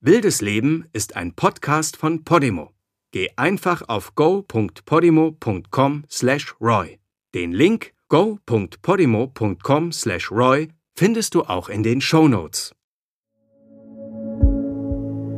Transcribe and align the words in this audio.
Wildes 0.00 0.40
Leben 0.42 0.84
ist 0.92 1.16
ein 1.16 1.34
Podcast 1.34 1.96
von 1.96 2.22
Podimo. 2.22 2.70
Geh 3.10 3.30
einfach 3.34 3.82
auf 3.88 4.14
go.podimo.com/roy. 4.14 7.00
Den 7.34 7.50
Link 7.50 7.94
go.podimo.com/roy 8.08 10.68
findest 10.96 11.34
du 11.34 11.42
auch 11.42 11.68
in 11.68 11.82
den 11.82 12.00
Show 12.00 12.28
Notes. 12.28 12.76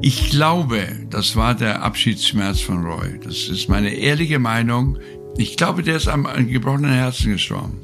Ich 0.02 0.28
glaube, 0.28 1.06
das 1.08 1.36
war 1.36 1.54
der 1.54 1.82
Abschiedsschmerz 1.82 2.60
von 2.60 2.84
Roy. 2.84 3.18
Das 3.18 3.48
ist 3.48 3.70
meine 3.70 3.94
ehrliche 3.94 4.38
Meinung. 4.38 4.98
Ich 5.38 5.56
glaube, 5.56 5.82
der 5.82 5.96
ist 5.96 6.08
am 6.08 6.28
gebrochenen 6.48 6.92
Herzen 6.92 7.32
gestorben. 7.32 7.80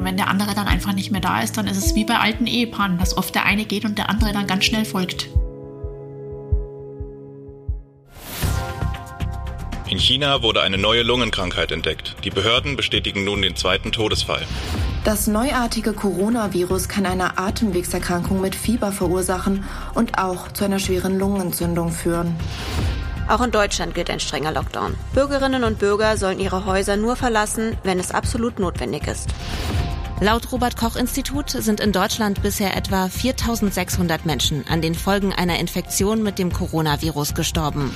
Wenn 0.00 0.16
der 0.16 0.26
andere 0.26 0.56
dann 0.56 0.66
einfach 0.66 0.92
nicht 0.92 1.12
mehr 1.12 1.20
da 1.20 1.40
ist, 1.40 1.56
dann 1.56 1.68
ist 1.68 1.76
es 1.76 1.94
wie 1.94 2.04
bei 2.04 2.18
alten 2.18 2.48
Ehepaaren, 2.48 2.98
dass 2.98 3.16
oft 3.16 3.32
der 3.36 3.44
eine 3.44 3.64
geht 3.64 3.84
und 3.84 3.96
der 3.96 4.10
andere 4.10 4.32
dann 4.32 4.48
ganz 4.48 4.64
schnell 4.64 4.84
folgt. 4.84 5.28
In 9.90 9.98
China 9.98 10.42
wurde 10.42 10.60
eine 10.60 10.76
neue 10.76 11.02
Lungenkrankheit 11.02 11.72
entdeckt. 11.72 12.14
Die 12.22 12.28
Behörden 12.30 12.76
bestätigen 12.76 13.24
nun 13.24 13.40
den 13.40 13.56
zweiten 13.56 13.90
Todesfall. 13.90 14.42
Das 15.04 15.26
neuartige 15.26 15.94
Coronavirus 15.94 16.88
kann 16.88 17.06
eine 17.06 17.38
Atemwegserkrankung 17.38 18.42
mit 18.42 18.54
Fieber 18.54 18.92
verursachen 18.92 19.64
und 19.94 20.18
auch 20.18 20.52
zu 20.52 20.64
einer 20.66 20.78
schweren 20.78 21.18
Lungenentzündung 21.18 21.90
führen. 21.90 22.36
Auch 23.28 23.40
in 23.40 23.50
Deutschland 23.50 23.94
gilt 23.94 24.10
ein 24.10 24.20
strenger 24.20 24.52
Lockdown. 24.52 24.94
Bürgerinnen 25.14 25.64
und 25.64 25.78
Bürger 25.78 26.18
sollen 26.18 26.38
ihre 26.38 26.66
Häuser 26.66 26.96
nur 26.96 27.16
verlassen, 27.16 27.78
wenn 27.82 27.98
es 27.98 28.10
absolut 28.10 28.58
notwendig 28.58 29.06
ist. 29.06 29.30
Laut 30.20 30.50
Robert 30.50 30.76
Koch 30.76 30.96
Institut 30.96 31.50
sind 31.50 31.78
in 31.78 31.92
Deutschland 31.92 32.42
bisher 32.42 32.76
etwa 32.76 33.08
4600 33.08 34.26
Menschen 34.26 34.66
an 34.66 34.82
den 34.82 34.96
Folgen 34.96 35.32
einer 35.32 35.60
Infektion 35.60 36.24
mit 36.24 36.40
dem 36.40 36.52
Coronavirus 36.52 37.34
gestorben. 37.34 37.92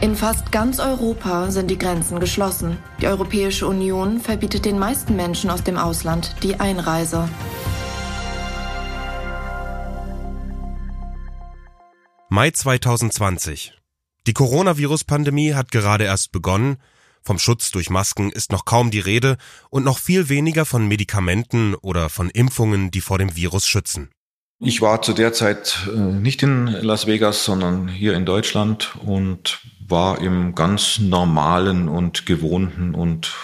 In 0.00 0.16
fast 0.16 0.50
ganz 0.50 0.78
Europa 0.80 1.50
sind 1.50 1.70
die 1.70 1.76
Grenzen 1.76 2.20
geschlossen. 2.20 2.78
Die 3.02 3.06
Europäische 3.06 3.66
Union 3.66 4.18
verbietet 4.18 4.64
den 4.64 4.78
meisten 4.78 5.14
Menschen 5.14 5.50
aus 5.50 5.62
dem 5.62 5.76
Ausland 5.76 6.36
die 6.42 6.58
Einreise. 6.58 7.28
Mai 12.30 12.50
2020. 12.50 13.74
Die 14.26 14.32
Coronavirus-Pandemie 14.32 15.52
hat 15.52 15.70
gerade 15.70 16.04
erst 16.04 16.32
begonnen 16.32 16.78
vom 17.28 17.38
Schutz 17.38 17.70
durch 17.70 17.90
Masken 17.90 18.32
ist 18.32 18.52
noch 18.52 18.64
kaum 18.64 18.90
die 18.90 19.00
Rede 19.00 19.36
und 19.68 19.84
noch 19.84 19.98
viel 19.98 20.30
weniger 20.30 20.64
von 20.64 20.88
Medikamenten 20.88 21.74
oder 21.74 22.08
von 22.08 22.30
Impfungen, 22.30 22.90
die 22.90 23.02
vor 23.02 23.18
dem 23.18 23.36
Virus 23.36 23.68
schützen. 23.68 24.08
Ich 24.60 24.80
war 24.80 25.02
zu 25.02 25.12
der 25.12 25.34
Zeit 25.34 25.90
äh, 25.94 25.98
nicht 25.98 26.42
in 26.42 26.68
Las 26.68 27.06
Vegas, 27.06 27.44
sondern 27.44 27.86
hier 27.86 28.14
in 28.14 28.24
Deutschland 28.24 28.96
und 29.04 29.60
war 29.86 30.22
im 30.22 30.54
ganz 30.54 30.98
normalen 31.00 31.90
und 31.90 32.24
gewohnten 32.24 32.94
und 32.94 33.34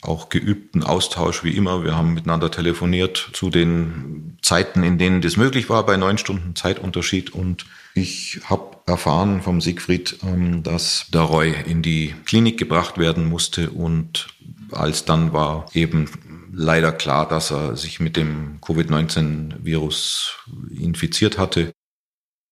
auch 0.00 0.30
geübten 0.30 0.82
Austausch 0.82 1.44
wie 1.44 1.54
immer. 1.54 1.84
Wir 1.84 1.94
haben 1.94 2.14
miteinander 2.14 2.50
telefoniert 2.50 3.30
zu 3.34 3.50
den 3.50 4.38
Zeiten, 4.40 4.82
in 4.82 4.96
denen 4.96 5.20
das 5.20 5.36
möglich 5.36 5.68
war, 5.68 5.84
bei 5.84 5.98
neun 5.98 6.16
Stunden 6.16 6.56
Zeitunterschied. 6.56 7.34
Und 7.34 7.66
ich 7.94 8.40
habe 8.44 8.75
erfahren 8.86 9.42
vom 9.42 9.60
Siegfried, 9.60 10.18
ähm, 10.22 10.62
dass 10.62 11.06
der 11.12 11.22
Roy 11.22 11.54
in 11.66 11.82
die 11.82 12.14
Klinik 12.24 12.58
gebracht 12.58 12.98
werden 12.98 13.28
musste. 13.28 13.70
Und 13.70 14.28
als 14.70 15.04
dann 15.04 15.32
war 15.32 15.66
eben 15.74 16.08
leider 16.52 16.92
klar, 16.92 17.28
dass 17.28 17.50
er 17.50 17.76
sich 17.76 18.00
mit 18.00 18.16
dem 18.16 18.60
Covid-19-Virus 18.60 20.38
infiziert 20.70 21.36
hatte. 21.36 21.72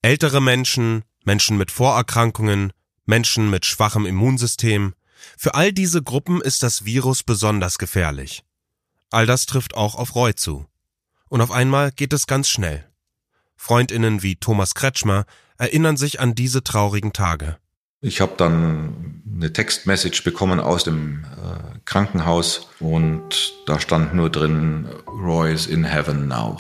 Ältere 0.03 0.43
Menschen, 0.43 1.05
Menschen 1.25 1.57
mit 1.57 1.71
Vorerkrankungen, 1.71 2.73
Menschen 3.07 3.49
mit 3.49 3.65
schwachem 3.65 4.05
Immunsystem, 4.05 4.95
für 5.39 5.55
all 5.55 5.73
diese 5.73 6.03
Gruppen 6.03 6.43
ist 6.43 6.63
das 6.63 6.85
Virus 6.85 7.23
besonders 7.23 7.79
gefährlich. 7.79 8.45
All 9.11 9.25
das 9.25 9.47
trifft 9.47 9.75
auch 9.75 9.95
auf 9.95 10.15
Roy 10.15 10.35
zu. 10.35 10.67
Und 11.29 11.41
auf 11.41 11.51
einmal 11.51 11.93
geht 11.93 12.13
es 12.13 12.27
ganz 12.27 12.49
schnell. 12.49 12.85
Freundinnen 13.65 14.23
wie 14.23 14.37
Thomas 14.37 14.75
Kretschmer 14.75 15.25
erinnern 15.57 15.97
sich 15.97 16.21
an 16.21 16.35
diese 16.35 16.63
traurigen 16.63 17.15
Tage. 17.15 17.57
Ich 18.03 18.21
habe 18.21 18.35
dann 18.37 19.23
eine 19.35 19.55
Textmessage 19.55 20.23
bekommen 20.23 20.61
aus 20.61 20.85
dem 20.85 21.25
äh, 21.25 21.79
Krankenhaus 21.87 22.69
und 22.79 23.55
da 23.65 23.81
stand 23.81 24.15
nur 24.15 24.29
drin, 24.29 24.87
Roy 25.07 25.51
is 25.51 25.67
in 25.67 25.83
heaven 25.83 26.29
now. 26.29 26.59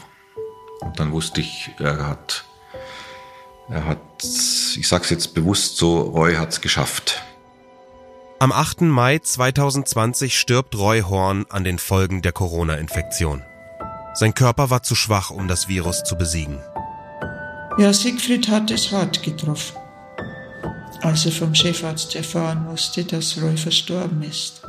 Und 0.80 0.98
dann 0.98 1.12
wusste 1.12 1.42
ich, 1.42 1.72
er 1.78 2.08
hat, 2.08 2.46
er 3.68 3.84
hat, 3.84 3.98
ich 4.22 4.88
sag's 4.88 5.10
jetzt 5.10 5.34
bewusst 5.34 5.76
so, 5.76 6.00
Roy 6.00 6.36
hat's 6.36 6.62
geschafft. 6.62 7.22
Am 8.38 8.50
8. 8.50 8.80
Mai 8.80 9.18
2020 9.18 10.40
stirbt 10.40 10.74
Roy 10.74 11.02
Horn 11.02 11.44
an 11.50 11.64
den 11.64 11.78
Folgen 11.78 12.22
der 12.22 12.32
Corona-Infektion. 12.32 13.42
Sein 14.14 14.32
Körper 14.32 14.70
war 14.70 14.82
zu 14.82 14.94
schwach, 14.94 15.28
um 15.28 15.48
das 15.48 15.68
Virus 15.68 16.02
zu 16.02 16.16
besiegen. 16.16 16.62
Ja, 17.76 17.92
Siegfried 17.92 18.48
hat 18.48 18.70
es 18.70 18.92
hart 18.92 19.24
getroffen, 19.24 19.76
als 21.00 21.26
er 21.26 21.32
vom 21.32 21.56
Chefarzt 21.56 22.14
erfahren 22.14 22.62
musste, 22.62 23.04
dass 23.04 23.42
Roy 23.42 23.56
verstorben 23.56 24.22
ist. 24.22 24.62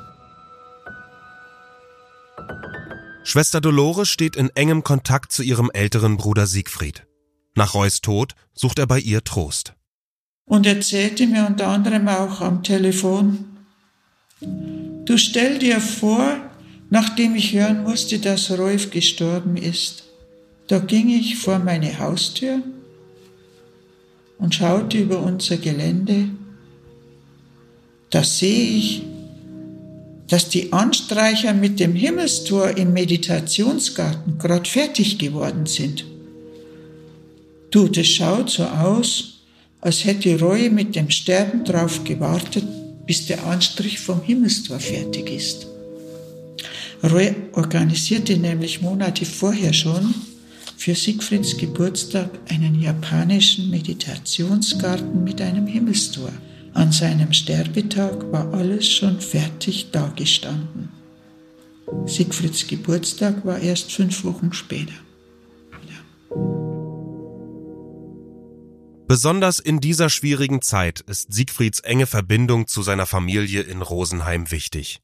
Schwester 3.24 3.62
Dolores 3.62 4.10
steht 4.10 4.36
in 4.36 4.50
engem 4.56 4.84
Kontakt 4.84 5.32
zu 5.32 5.44
ihrem 5.44 5.70
älteren 5.72 6.18
Bruder 6.18 6.48
Siegfried. 6.48 7.06
Nach 7.54 7.76
Roys 7.76 8.02
Tod 8.02 8.34
sucht 8.54 8.80
er 8.80 8.88
bei 8.88 9.00
ihr 9.00 9.24
Trost. 9.24 9.74
Und 10.46 10.66
erzählte 10.66 11.28
mir 11.28 11.46
unter 11.46 11.68
anderem 11.68 12.08
auch 12.08 12.42
am 12.42 12.64
Telefon, 12.64 13.46
Du 15.06 15.18
stell 15.18 15.60
dir 15.60 15.80
vor, 15.80 16.38
nachdem 16.90 17.36
ich 17.36 17.54
hören 17.54 17.84
musste, 17.84 18.18
dass 18.18 18.50
Rolf 18.58 18.90
gestorben 18.90 19.58
ist, 19.58 20.06
da 20.68 20.80
ging 20.80 21.10
ich 21.10 21.38
vor 21.38 21.60
meine 21.60 22.00
Haustür 22.00 22.64
und 24.38 24.56
schaute 24.56 24.98
über 24.98 25.20
unser 25.20 25.58
Gelände. 25.58 26.30
Da 28.10 28.24
sehe 28.24 28.78
ich, 28.78 29.04
dass 30.28 30.50
die 30.50 30.74
Anstreicher 30.74 31.54
mit 31.54 31.80
dem 31.80 31.94
Himmelstor 31.94 32.78
im 32.78 32.94
Meditationsgarten 32.94 34.38
gerade 34.38 34.70
fertig 34.70 35.18
geworden 35.20 35.66
sind. 35.66 36.06
Du, 37.72 37.88
das 37.88 38.08
schaut 38.08 38.50
so 38.50 38.64
aus, 38.64 39.42
als 39.82 40.06
hätte 40.06 40.40
Roy 40.40 40.70
mit 40.70 40.96
dem 40.96 41.10
Sterben 41.10 41.64
drauf 41.64 42.04
gewartet, 42.04 42.66
bis 43.06 43.28
der 43.28 43.46
Anstrich 43.46 44.00
vom 44.00 44.22
Himmelstor 44.24 44.80
fertig 44.80 45.30
ist. 45.30 45.68
Roy 47.04 47.36
organisierte 47.52 48.38
nämlich 48.38 48.82
Monate 48.82 49.26
vorher 49.26 49.74
schon 49.74 50.16
für 50.78 50.96
Siegfrieds 50.96 51.58
Geburtstag 51.58 52.30
einen 52.50 52.80
japanischen 52.80 53.70
Meditationsgarten 53.70 55.24
mit 55.24 55.42
einem 55.42 55.68
Himmelstor. 55.68 56.32
An 56.74 56.92
seinem 56.92 57.32
Sterbetag 57.34 58.32
war 58.32 58.54
alles 58.54 58.88
schon 58.88 59.22
fertig 59.22 59.92
dagestanden. 59.92 60.90
Siegfrieds 62.06 62.68
Geburtstag 62.68 63.46
war 63.46 63.60
erst 63.60 63.92
fünf 63.92 64.24
Wochen 64.24 64.52
später. 64.54 64.94
Besonders 69.08 69.60
in 69.60 69.80
dieser 69.80 70.10
schwierigen 70.10 70.64
Zeit 70.64 71.02
ist 71.02 71.32
Siegfrieds 71.32 71.80
enge 71.82 72.08
Verbindung 72.08 72.68
zu 72.68 72.82
seiner 72.82 73.06
Familie 73.06 73.62
in 73.62 73.84
Rosenheim 73.84 74.50
wichtig. 74.50 75.00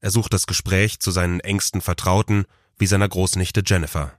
Er 0.00 0.10
sucht 0.10 0.32
das 0.32 0.46
Gespräch 0.46 1.00
zu 1.00 1.10
seinen 1.10 1.40
engsten 1.40 1.82
Vertrauten, 1.82 2.46
wie 2.78 2.86
seiner 2.86 3.08
Großnichte 3.08 3.62
Jennifer. 3.66 4.18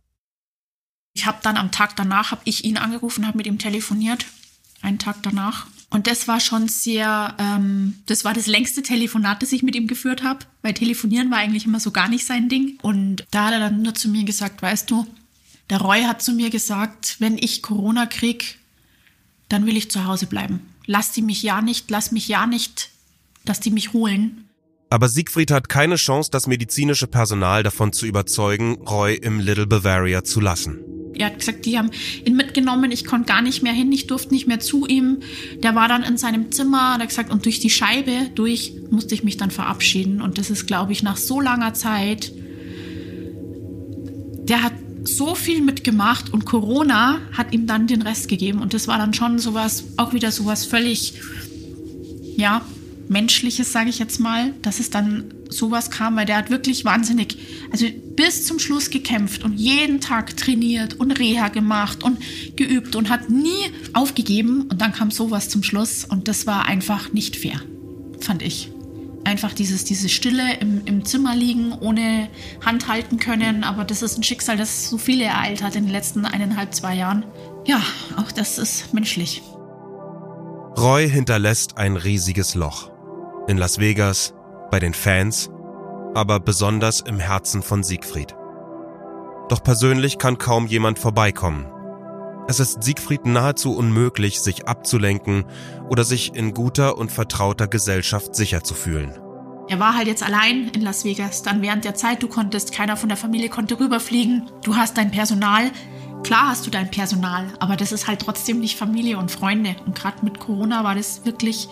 Ich 1.14 1.26
habe 1.26 1.40
dann 1.42 1.58
am 1.58 1.72
Tag 1.72 1.96
danach, 1.96 2.32
habe 2.32 2.42
ich 2.46 2.64
ihn 2.64 2.78
angerufen, 2.78 3.28
habe 3.28 3.38
mit 3.38 3.48
ihm 3.48 3.58
telefoniert, 3.58 4.26
einen 4.82 5.00
Tag 5.00 5.24
danach. 5.24 5.68
Und 5.90 6.06
das 6.06 6.28
war 6.28 6.40
schon 6.40 6.68
sehr, 6.68 7.36
ähm, 7.40 7.96
das 8.06 8.24
war 8.24 8.34
das 8.34 8.46
längste 8.46 8.84
Telefonat, 8.84 9.42
das 9.42 9.52
ich 9.52 9.64
mit 9.64 9.76
ihm 9.76 9.88
geführt 9.88 10.24
habe, 10.24 10.46
weil 10.62 10.74
telefonieren 10.74 11.32
war 11.32 11.40
eigentlich 11.40 11.66
immer 11.66 11.80
so 11.80 11.92
gar 11.92 12.08
nicht 12.08 12.26
sein 12.26 12.48
Ding. 12.48 12.78
Und 12.82 13.26
da 13.32 13.46
hat 13.46 13.54
er 13.54 13.60
dann 13.60 13.82
nur 13.82 13.96
zu 13.96 14.08
mir 14.08 14.24
gesagt, 14.24 14.62
weißt 14.62 14.90
du, 14.90 15.08
der 15.70 15.82
Roy 15.82 16.04
hat 16.04 16.22
zu 16.22 16.34
mir 16.34 16.50
gesagt, 16.50 17.16
wenn 17.20 17.38
ich 17.38 17.62
Corona 17.62 18.06
krieg, 18.06 18.60
dann 19.50 19.66
will 19.66 19.78
ich 19.78 19.90
zu 19.90 20.06
Hause 20.06 20.28
bleiben. 20.28 20.62
Lass 20.86 21.12
die 21.12 21.22
mich 21.22 21.42
ja 21.42 21.62
nicht, 21.62 21.90
lass 21.90 22.12
mich 22.12 22.28
ja 22.28 22.46
nicht, 22.46 22.90
dass 23.46 23.60
die 23.60 23.72
mich 23.72 23.94
holen. 23.94 24.49
Aber 24.90 25.08
Siegfried 25.08 25.52
hat 25.52 25.70
keine 25.70 25.96
Chance, 25.96 26.32
das 26.32 26.48
medizinische 26.48 27.08
Personal 27.08 27.62
davon 27.62 27.94
zu 27.94 28.08
überzeugen, 28.08 28.80
Roy 28.88 29.16
im 29.16 29.40
Little 29.40 29.68
Bavaria 29.68 30.24
zu 30.24 30.40
lassen. 30.40 30.80
Er 31.14 31.28
hat 31.28 31.40
gesagt, 31.40 31.66
die 31.66 31.78
haben 31.78 31.92
ihn 32.26 32.36
mitgenommen, 32.36 32.92
ich 32.92 33.06
konnte 33.06 33.32
gar 33.32 33.42
nicht 33.42 33.62
mehr 33.62 33.74
hin, 33.74 33.92
ich 33.92 34.08
durfte 34.08 34.34
nicht 34.34 34.48
mehr 34.48 34.60
zu 34.60 34.88
ihm. 34.88 35.20
Der 35.62 35.76
war 35.76 35.88
dann 35.88 36.04
in 36.04 36.18
seinem 36.18 36.52
Zimmer, 36.52 36.94
hat 36.94 37.08
gesagt, 37.08 37.30
und 37.30 37.46
durch 37.46 37.60
die 37.60 37.70
Scheibe 37.70 38.32
durch 38.36 38.74
musste 38.90 39.14
ich 39.14 39.24
mich 39.24 39.38
dann 39.38 39.52
verabschieden. 39.52 40.22
Und 40.22 40.38
das 40.38 40.50
ist, 40.50 40.66
glaube 40.66 40.94
ich, 40.94 41.04
nach 41.04 41.18
so 41.18 41.42
langer 41.42 41.74
Zeit, 41.74 42.32
der 44.48 44.64
hat 44.64 44.74
so 45.04 45.36
viel 45.36 45.62
mitgemacht 45.62 46.34
und 46.34 46.46
Corona 46.46 47.20
hat 47.34 47.54
ihm 47.54 47.68
dann 47.68 47.86
den 47.86 48.02
Rest 48.02 48.28
gegeben. 48.28 48.62
Und 48.62 48.74
das 48.74 48.88
war 48.88 48.98
dann 48.98 49.14
schon 49.14 49.40
sowas, 49.40 49.84
auch 49.98 50.14
wieder 50.14 50.32
sowas 50.32 50.66
völlig, 50.66 51.16
ja, 52.38 52.62
Menschliches, 53.10 53.72
sage 53.72 53.90
ich 53.90 53.98
jetzt 53.98 54.20
mal, 54.20 54.54
dass 54.62 54.80
es 54.80 54.92
dann 54.92 55.34
sowas 55.50 55.90
kam, 55.90 56.16
weil 56.16 56.28
der 56.28 56.38
hat 56.38 56.52
wirklich 56.52 56.86
wahnsinnig, 56.86 57.38
also 57.72 57.88
bis 58.16 58.46
zum 58.46 58.60
Schluss 58.60 58.92
gekämpft 58.92 59.44
und 59.44 59.54
jeden 59.54 60.00
Tag 60.00 60.38
trainiert 60.38 60.94
und 61.00 61.12
Reha 61.12 61.48
gemacht 61.48 62.04
und 62.04 62.20
geübt 62.56 62.96
und 62.96 63.10
hat 63.10 63.30
nie 63.30 63.72
aufgegeben 63.94 64.68
und 64.70 64.80
dann 64.80 64.94
kam 64.94 65.10
sowas 65.10 65.50
zum 65.50 65.64
Schluss 65.64 66.06
und 66.06 66.28
das 66.28 66.46
war 66.46 66.66
einfach 66.66 67.12
nicht 67.12 67.36
fair, 67.36 67.60
fand 68.20 68.44
ich. 68.44 68.72
Einfach 69.24 69.54
dieses, 69.54 69.84
diese 69.84 70.08
Stille 70.08 70.58
im, 70.60 70.82
im 70.86 71.04
Zimmer 71.04 71.36
liegen, 71.36 71.74
ohne 71.74 72.30
Hand 72.64 72.88
halten 72.88 73.18
können, 73.18 73.64
aber 73.64 73.86
das 73.86 74.02
ist 74.02 74.18
ein 74.18 74.24
Schicksal, 74.24 74.56
das 74.56 74.90
so 74.90 74.98
viele 74.98 75.24
ereilt 75.24 75.64
hat 75.64 75.76
in 75.76 75.86
den 75.86 75.92
letzten 75.92 76.26
eineinhalb, 76.26 76.74
zwei 76.74 76.96
Jahren. 76.96 77.26
Ja, 77.66 77.82
auch 78.18 78.32
das 78.32 78.58
ist 78.60 78.94
menschlich. 78.94 79.42
Roy 80.78 81.10
hinterlässt 81.10 81.78
ein 81.78 81.98
riesiges 81.98 82.56
Loch. 82.56 82.90
In 83.50 83.58
Las 83.58 83.80
Vegas, 83.80 84.36
bei 84.70 84.80
den 84.80 84.94
Fans, 84.94 85.50
aber 86.14 86.40
besonders 86.40 87.02
im 87.02 87.18
Herzen 87.18 87.64
von 87.64 87.82
Siegfried. 87.82 88.36
Doch 89.50 89.64
persönlich 89.64 90.20
kann 90.20 90.38
kaum 90.38 90.68
jemand 90.68 91.00
vorbeikommen. 91.00 91.66
Es 92.48 92.60
ist 92.60 92.84
Siegfried 92.84 93.26
nahezu 93.26 93.76
unmöglich, 93.76 94.40
sich 94.40 94.68
abzulenken 94.68 95.46
oder 95.90 96.04
sich 96.04 96.36
in 96.36 96.54
guter 96.54 97.00
und 97.00 97.12
vertrauter 97.12 97.68
Gesellschaft 97.68 98.36
sicher 98.36 98.64
zu 98.64 98.76
fühlen. 98.76 99.18
Er 99.68 99.80
war 99.80 99.96
halt 99.96 100.06
jetzt 100.06 100.22
allein 100.22 100.68
in 100.68 100.82
Las 100.82 101.04
Vegas. 101.04 101.42
Dann 101.42 101.64
während 101.64 101.86
der 101.86 101.96
Zeit, 101.96 102.22
du 102.22 102.28
konntest, 102.28 102.72
keiner 102.72 102.98
von 102.98 103.10
der 103.10 103.18
Familie 103.18 103.50
konnte 103.50 103.80
rüberfliegen. 103.80 104.52
Du 104.64 104.76
hast 104.76 104.96
dein 104.96 105.10
Personal. 105.10 105.72
Klar 106.22 106.50
hast 106.50 106.68
du 106.68 106.70
dein 106.70 106.92
Personal, 106.92 107.48
aber 107.60 107.78
das 107.78 107.92
ist 107.92 108.08
halt 108.08 108.20
trotzdem 108.20 108.60
nicht 108.60 108.78
Familie 108.78 109.18
und 109.18 109.32
Freunde. 109.32 109.76
Und 109.88 109.96
gerade 109.96 110.24
mit 110.24 110.40
Corona 110.40 110.84
war 110.84 110.94
das 110.94 111.26
wirklich 111.26 111.68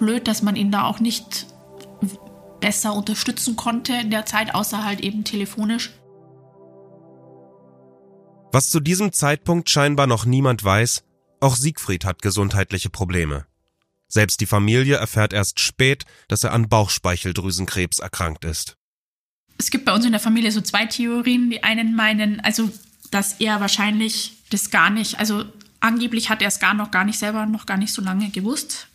blöd, 0.00 0.26
dass 0.26 0.42
man 0.42 0.56
ihn 0.56 0.72
da 0.72 0.82
auch 0.84 0.98
nicht 0.98 1.46
besser 2.60 2.94
unterstützen 2.94 3.54
konnte 3.54 3.94
in 3.94 4.10
der 4.10 4.26
Zeit, 4.26 4.54
außer 4.54 4.84
halt 4.84 5.00
eben 5.00 5.22
telefonisch. 5.22 5.90
Was 8.52 8.70
zu 8.70 8.80
diesem 8.80 9.12
Zeitpunkt 9.12 9.70
scheinbar 9.70 10.08
noch 10.08 10.24
niemand 10.24 10.64
weiß, 10.64 11.04
auch 11.40 11.54
Siegfried 11.54 12.04
hat 12.04 12.20
gesundheitliche 12.20 12.90
Probleme. 12.90 13.46
Selbst 14.08 14.40
die 14.40 14.46
Familie 14.46 14.96
erfährt 14.96 15.32
erst 15.32 15.60
spät, 15.60 16.04
dass 16.26 16.42
er 16.42 16.52
an 16.52 16.68
Bauchspeicheldrüsenkrebs 16.68 18.00
erkrankt 18.00 18.44
ist. 18.44 18.76
Es 19.56 19.70
gibt 19.70 19.84
bei 19.84 19.94
uns 19.94 20.04
in 20.04 20.10
der 20.10 20.20
Familie 20.20 20.50
so 20.50 20.60
zwei 20.60 20.86
Theorien. 20.86 21.50
Die 21.50 21.62
einen 21.62 21.94
meinen, 21.94 22.40
also, 22.40 22.70
dass 23.12 23.34
er 23.34 23.60
wahrscheinlich 23.60 24.32
das 24.50 24.70
gar 24.70 24.90
nicht, 24.90 25.20
also 25.20 25.44
angeblich 25.78 26.28
hat 26.28 26.42
er 26.42 26.48
es 26.48 26.58
gar 26.58 26.74
noch 26.74 26.90
gar 26.90 27.04
nicht 27.04 27.18
selber 27.18 27.46
noch 27.46 27.66
gar 27.66 27.76
nicht 27.76 27.92
so 27.92 28.02
lange 28.02 28.30
gewusst. 28.30 28.89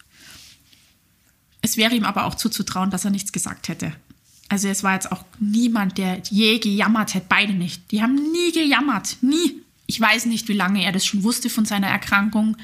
Es 1.66 1.78
wäre 1.78 1.96
ihm 1.96 2.04
aber 2.04 2.26
auch 2.26 2.36
zuzutrauen, 2.36 2.92
dass 2.92 3.06
er 3.06 3.12
nichts 3.12 3.32
gesagt 3.32 3.70
hätte. 3.70 3.92
Also 4.50 4.68
es 4.68 4.84
war 4.84 4.94
jetzt 4.94 5.12
auch 5.12 5.24
niemand, 5.40 5.98
der 5.98 6.22
je 6.30 6.60
gejammert 6.60 7.16
hätte, 7.16 7.26
beide 7.28 7.54
nicht. 7.54 7.92
Die 7.92 8.04
haben 8.04 8.14
nie 8.14 8.52
gejammert, 8.52 9.18
nie. 9.22 9.64
Ich 9.88 10.00
weiß 10.00 10.28
nicht, 10.28 10.48
wie 10.48 10.54
lange 10.54 10.84
er 10.84 10.92
das 10.92 11.08
schon 11.08 11.24
wusste 11.24 11.50
von 11.50 11.66
seiner 11.66 11.88
Erkrankung, 11.88 12.56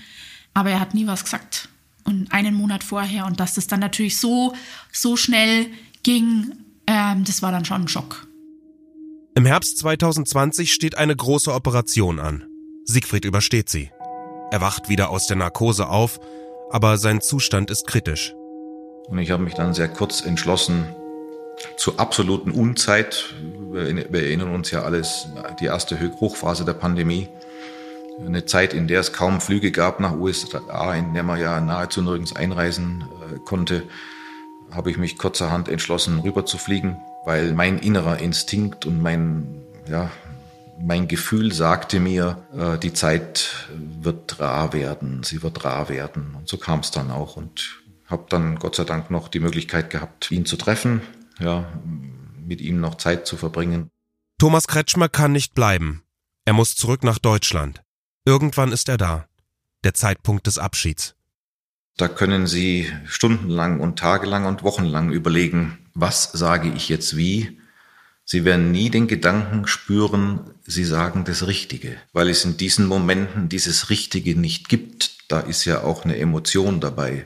aber 0.54 0.70
er 0.70 0.80
hat 0.80 0.94
nie 0.94 1.08
was 1.08 1.24
gesagt. 1.24 1.68
Und 2.04 2.32
einen 2.32 2.54
Monat 2.54 2.84
vorher 2.84 3.26
und 3.26 3.40
dass 3.40 3.56
das 3.56 3.66
dann 3.66 3.80
natürlich 3.80 4.20
so, 4.20 4.54
so 4.92 5.18
schnell 5.18 5.66
ging, 6.04 6.52
ähm, 6.86 7.24
das 7.24 7.42
war 7.42 7.52
dann 7.52 7.66
schon 7.66 7.82
ein 7.82 7.88
Schock. 7.88 8.28
Im 9.34 9.48
Herbst 9.48 9.80
2020 9.80 10.72
steht 10.72 10.96
eine 10.96 11.16
große 11.16 11.52
Operation 11.52 12.20
an. 12.20 12.44
Siegfried 12.86 13.26
übersteht 13.26 13.68
sie. 13.68 13.90
Er 14.52 14.62
wacht 14.62 14.90
wieder 14.90 15.10
aus 15.10 15.26
der 15.26 15.38
Narkose 15.38 15.90
auf, 15.90 16.20
aber 16.70 17.00
sein 17.00 17.20
Zustand 17.20 17.72
ist 17.72 17.88
kritisch. 17.88 18.36
Und 19.08 19.20
ich 19.20 19.32
habe 19.32 19.44
mich 19.44 19.54
dann 19.54 19.74
sehr 19.74 19.88
kurz 19.88 20.22
entschlossen, 20.22 20.88
zur 21.78 22.00
absoluten 22.00 22.52
Unzeit, 22.52 23.34
wir 23.72 24.24
erinnern 24.24 24.54
uns 24.54 24.72
ja 24.72 24.82
alles, 24.82 25.28
die 25.60 25.66
erste 25.66 26.00
Hochphase 26.20 26.66
der 26.66 26.74
Pandemie, 26.74 27.30
eine 28.26 28.46
Zeit, 28.46 28.74
in 28.74 28.88
der 28.88 29.00
es 29.00 29.14
kaum 29.14 29.42
Flüge 29.42 29.72
gab 29.72 30.00
nach 30.00 30.14
USA, 30.14 30.94
in 30.94 31.14
der 31.14 31.24
man 31.24 31.40
ja 31.40 31.60
nahezu 31.60 32.02
nirgends 32.02 32.36
einreisen 32.36 33.04
äh, 33.32 33.40
konnte, 33.46 33.84
habe 34.72 34.92
ich 34.92 34.98
mich 34.98 35.18
kurzerhand 35.18 35.70
entschlossen, 35.70 36.20
rüber 36.20 36.46
zu 36.46 36.58
fliegen, 36.58 36.98
weil 37.26 37.54
mein 37.54 37.80
innerer 37.80 38.20
Instinkt 38.20 38.86
und 38.86 39.02
mein, 39.02 39.62
ja, 39.90 40.12
mein 40.80 41.08
Gefühl 41.08 41.52
sagte 41.52 42.00
mir, 42.00 42.38
äh, 42.58 42.78
die 42.78 42.94
Zeit 42.94 43.68
wird 44.02 44.40
rar 44.40 44.74
werden, 44.74 45.24
sie 45.24 45.44
wird 45.44 45.64
rar 45.64 45.90
werden. 45.90 46.36
Und 46.38 46.48
so 46.48 46.58
kam 46.58 46.80
es 46.80 46.92
dann 46.92 47.12
auch. 47.12 47.38
Und 47.38 47.81
habe 48.12 48.26
dann 48.30 48.60
Gott 48.60 48.76
sei 48.76 48.84
Dank 48.84 49.10
noch 49.10 49.28
die 49.28 49.40
Möglichkeit 49.40 49.90
gehabt, 49.90 50.30
ihn 50.32 50.46
zu 50.46 50.58
treffen, 50.58 51.02
ja, 51.40 51.72
mit 52.46 52.62
ihm 52.62 52.80
noch 52.80 52.96
Zeit 52.96 53.26
zu 53.26 53.38
verbringen. 53.38 53.90
Thomas 54.38 54.68
Kretschmer 54.68 55.10
kann 55.10 55.32
nicht 55.32 55.54
bleiben. 55.54 56.04
Er 56.46 56.54
muss 56.54 56.76
zurück 56.76 57.04
nach 57.04 57.20
Deutschland. 57.20 57.82
Irgendwann 58.26 58.72
ist 58.72 58.90
er 58.90 58.98
da. 58.98 59.28
Der 59.84 59.94
Zeitpunkt 59.94 60.48
des 60.48 60.58
Abschieds. 60.58 61.16
Da 61.98 62.08
können 62.08 62.48
Sie 62.48 62.92
stundenlang 63.06 63.80
und 63.80 64.00
tagelang 64.00 64.46
und 64.46 64.64
wochenlang 64.64 65.12
überlegen, 65.12 65.78
was 65.94 66.32
sage 66.32 66.72
ich 66.76 66.90
jetzt 66.90 67.16
wie. 67.18 67.60
Sie 68.24 68.46
werden 68.46 68.72
nie 68.72 68.90
den 68.90 69.08
Gedanken 69.08 69.68
spüren, 69.68 70.52
Sie 70.66 70.86
sagen 70.86 71.26
das 71.26 71.48
Richtige, 71.48 71.98
weil 72.14 72.30
es 72.30 72.46
in 72.46 72.58
diesen 72.58 72.86
Momenten 72.86 73.50
dieses 73.50 73.90
Richtige 73.90 74.40
nicht 74.40 74.70
gibt. 74.70 75.32
Da 75.32 75.40
ist 75.40 75.66
ja 75.66 75.84
auch 75.84 76.06
eine 76.06 76.18
Emotion 76.18 76.80
dabei. 76.80 77.26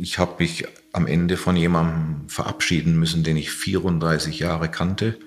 Ich 0.00 0.18
habe 0.18 0.36
mich 0.38 0.64
am 0.92 1.08
Ende 1.08 1.36
von 1.36 1.56
jemandem 1.56 2.28
verabschieden 2.28 2.98
müssen, 2.98 3.24
den 3.24 3.36
ich 3.36 3.50
34 3.50 4.38
Jahre 4.38 4.68
kannte 4.68 5.18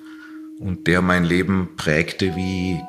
und 0.60 0.88
der 0.88 1.02
mein 1.02 1.26
Leben 1.26 1.76
prägte 1.76 2.36
wie 2.38 2.80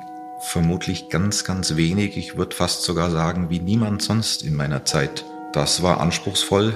vermutlich 0.47 1.09
ganz, 1.09 1.45
ganz 1.45 1.75
wenig. 1.75 2.17
Ich 2.17 2.37
würde 2.37 2.55
fast 2.55 2.85
sogar 2.85 3.11
sagen, 3.11 3.51
wie 3.51 3.59
niemand 3.59 4.01
sonst 4.01 4.45
in 4.45 4.55
meiner 4.55 4.85
Zeit. 4.85 5.25
Das 5.53 5.83
war 5.83 6.01
anspruchsvoll, 6.01 6.75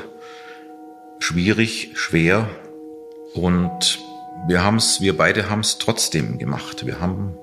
schwierig, 1.20 1.92
schwer 1.94 2.48
und 3.32 4.00
wir 4.48 4.64
haben 4.64 4.76
es, 4.76 5.00
wir 5.00 5.16
beide 5.16 5.48
haben 5.48 5.60
es 5.60 5.78
trotzdem 5.78 6.38
gemacht. 6.38 6.84
Wir 6.84 7.00
haben 7.00 7.34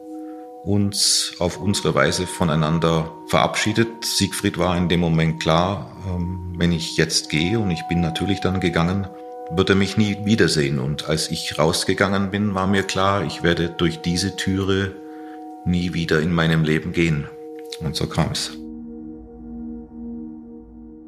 uns 0.63 1.33
auf 1.39 1.60
unsere 1.60 1.94
Weise 1.94 2.25
voneinander 2.25 3.12
verabschiedet. 3.27 4.06
Siegfried 4.06 4.57
war 4.57 4.77
in 4.77 4.88
dem 4.88 5.01
Moment 5.01 5.42
klar, 5.42 5.95
ähm, 6.07 6.54
wenn 6.57 6.71
ich 6.71 6.98
jetzt 6.98 7.29
gehe, 7.29 7.60
und 7.60 7.72
ich 7.72 7.82
bin 7.89 8.00
natürlich 8.00 8.39
dann 8.39 8.60
gegangen, 8.60 9.08
wird 9.51 9.70
er 9.70 9.75
mich 9.75 9.98
nie 9.98 10.17
wiedersehen. 10.24 10.79
Und 10.79 11.10
als 11.10 11.29
ich 11.29 11.60
rausgegangen 11.60 12.32
bin, 12.32 12.55
war 12.55 12.67
mir 12.67 12.84
klar, 12.84 13.25
ich 13.25 13.43
werde 13.43 13.70
durch 13.70 14.01
diese 14.01 14.36
Türe 14.36 14.96
nie 15.65 15.93
wieder 15.93 16.22
in 16.22 16.32
meinem 16.34 16.63
Leben 16.63 16.93
gehen. 16.93 17.27
Und 17.79 17.96
so 17.96 18.08
kam 18.08 18.32
es. 18.32 18.51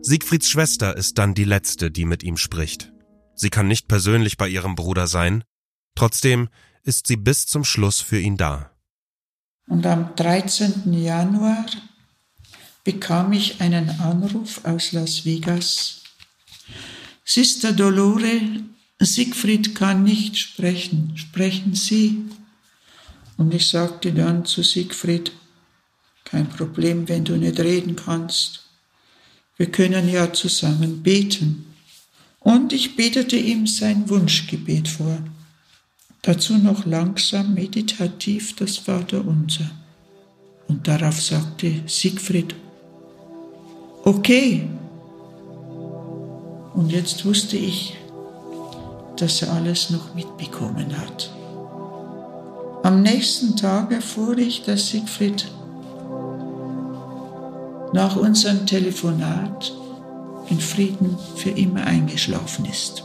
Siegfrieds 0.02 0.50
Schwester 0.50 0.96
ist 0.96 1.18
dann 1.18 1.34
die 1.34 1.46
letzte, 1.46 1.90
die 1.90 2.06
mit 2.06 2.24
ihm 2.24 2.38
spricht. 2.38 2.92
Sie 3.34 3.50
kann 3.50 3.68
nicht 3.68 3.88
persönlich 3.88 4.38
bei 4.38 4.48
ihrem 4.48 4.76
Bruder 4.76 5.08
sein, 5.08 5.44
trotzdem 5.96 6.50
ist 6.84 7.08
sie 7.08 7.18
bis 7.18 7.48
zum 7.48 7.64
Schluss 7.64 8.02
für 8.02 8.20
ihn 8.20 8.38
da. 8.38 8.75
Und 9.68 9.86
am 9.86 10.16
13. 10.16 10.94
Januar 10.94 11.66
bekam 12.84 13.34
ich 13.34 13.62
einen 13.62 13.90
Anruf 14.00 14.64
aus 14.64 14.92
Las 14.92 15.26
Vegas. 15.26 16.02
Sister 17.24 17.74
Dolore, 17.74 18.40
Siegfried 19.00 19.76
kann 19.76 20.04
nicht 20.04 20.38
sprechen. 20.38 21.14
Sprechen 21.16 21.74
Sie? 21.74 22.24
Und 23.38 23.54
ich 23.54 23.68
sagte 23.68 24.14
dann 24.14 24.46
zu 24.46 24.64
Siegfried, 24.64 25.32
kein 26.24 26.48
Problem, 26.48 27.10
wenn 27.10 27.26
du 27.26 27.36
nicht 27.36 27.60
reden 27.60 27.96
kannst. 27.96 28.66
Wir 29.58 29.72
können 29.72 30.10
ja 30.10 30.32
zusammen 30.34 31.04
beten. 31.04 31.74
Und 32.40 32.74
ich 32.74 32.96
betete 32.96 33.36
ihm 33.36 33.68
sein 33.68 34.08
Wunschgebet 34.10 34.88
vor. 34.88 35.18
Dazu 36.26 36.58
noch 36.58 36.88
langsam 36.88 37.54
meditativ 37.54 38.56
das 38.56 38.78
Vaterunser. 38.78 39.70
Und 40.68 40.88
darauf 40.88 41.22
sagte 41.22 41.72
Siegfried, 41.86 42.56
okay. 44.04 44.68
Und 46.74 46.92
jetzt 46.92 47.24
wusste 47.26 47.58
ich, 47.58 47.96
dass 49.18 49.44
er 49.44 49.54
alles 49.54 49.92
noch 49.92 50.16
mitbekommen 50.16 50.98
hat. 50.98 51.32
Am 52.82 53.04
nächsten 53.04 53.56
Tag 53.56 53.92
erfuhr 53.92 54.36
ich, 54.40 54.64
dass 54.64 54.90
Siegfried 54.90 55.48
nach 57.94 58.16
unserem 58.16 58.66
Telefonat 58.66 59.72
in 60.50 60.60
Frieden 60.60 61.20
für 61.36 61.52
immer 61.52 61.84
eingeschlafen 61.86 62.66
ist. 62.66 63.04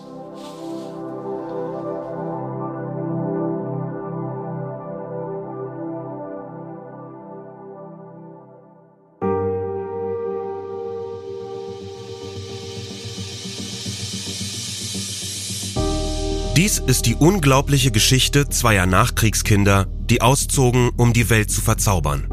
Dies 16.70 16.78
ist 16.78 17.06
die 17.06 17.16
unglaubliche 17.16 17.90
Geschichte 17.90 18.48
zweier 18.48 18.86
Nachkriegskinder, 18.86 19.88
die 20.08 20.22
auszogen, 20.22 20.90
um 20.96 21.12
die 21.12 21.28
Welt 21.28 21.50
zu 21.50 21.62
verzaubern. 21.62 22.28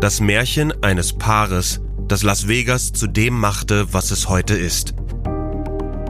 Das 0.00 0.20
Märchen 0.20 0.72
eines 0.84 1.14
Paares, 1.14 1.80
das 2.06 2.22
Las 2.22 2.46
Vegas 2.46 2.92
zu 2.92 3.08
dem 3.08 3.34
machte, 3.34 3.92
was 3.92 4.12
es 4.12 4.28
heute 4.28 4.54
ist. 4.54 4.94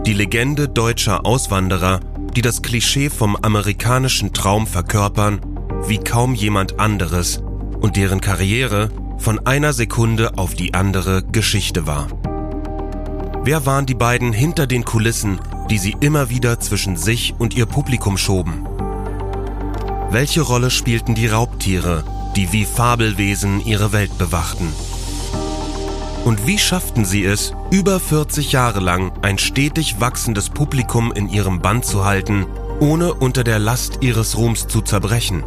Die 0.05 0.13
Legende 0.13 0.69
deutscher 0.69 1.25
Auswanderer, 1.25 2.01
die 2.37 2.43
das 2.43 2.61
Klischee 2.61 3.09
vom 3.09 3.35
amerikanischen 3.35 4.35
Traum 4.35 4.67
verkörpern, 4.67 5.41
wie 5.87 6.01
kaum 6.01 6.35
jemand 6.35 6.81
anderes 6.81 7.43
und 7.81 7.97
deren 7.97 8.21
Karriere 8.21 8.91
von 9.17 9.47
einer 9.47 9.73
Sekunde 9.73 10.37
auf 10.37 10.53
die 10.53 10.75
andere 10.75 11.23
Geschichte 11.23 11.87
war. 11.87 12.09
Wer 13.43 13.65
waren 13.65 13.87
die 13.87 13.95
beiden 13.95 14.35
hinter 14.35 14.67
den 14.67 14.85
Kulissen, 14.85 15.41
die 15.71 15.79
sie 15.79 15.97
immer 16.01 16.29
wieder 16.29 16.59
zwischen 16.59 16.97
sich 16.97 17.35
und 17.39 17.55
ihr 17.55 17.67
Publikum 17.67 18.19
schoben? 18.19 18.67
Welche 20.11 20.41
Rolle 20.41 20.71
spielten 20.71 21.15
die 21.15 21.29
Raubtiere, 21.29 22.03
die 22.35 22.53
wie 22.53 22.65
Fabelwesen 22.65 23.65
ihre 23.65 23.93
Welt 23.93 24.19
bewachten? 24.19 24.73
Und 26.25 26.47
wie 26.47 26.59
schafften 26.59 27.05
sie 27.05 27.25
es, 27.25 27.55
über 27.71 28.01
40 28.01 28.53
Jahre 28.53 28.81
lang 28.81 29.13
ein 29.23 29.39
stetig 29.39 30.01
wachsendes 30.01 30.51
Publikum 30.51 31.13
in 31.13 31.29
ihrem 31.29 31.61
Band 31.61 31.85
zu 31.85 32.05
halten, 32.05 32.47
ohne 32.81 33.15
unter 33.15 33.45
der 33.45 33.59
Last 33.59 33.99
ihres 34.01 34.37
Ruhms 34.37 34.67
zu 34.67 34.83
zerbrechen? 34.83 35.45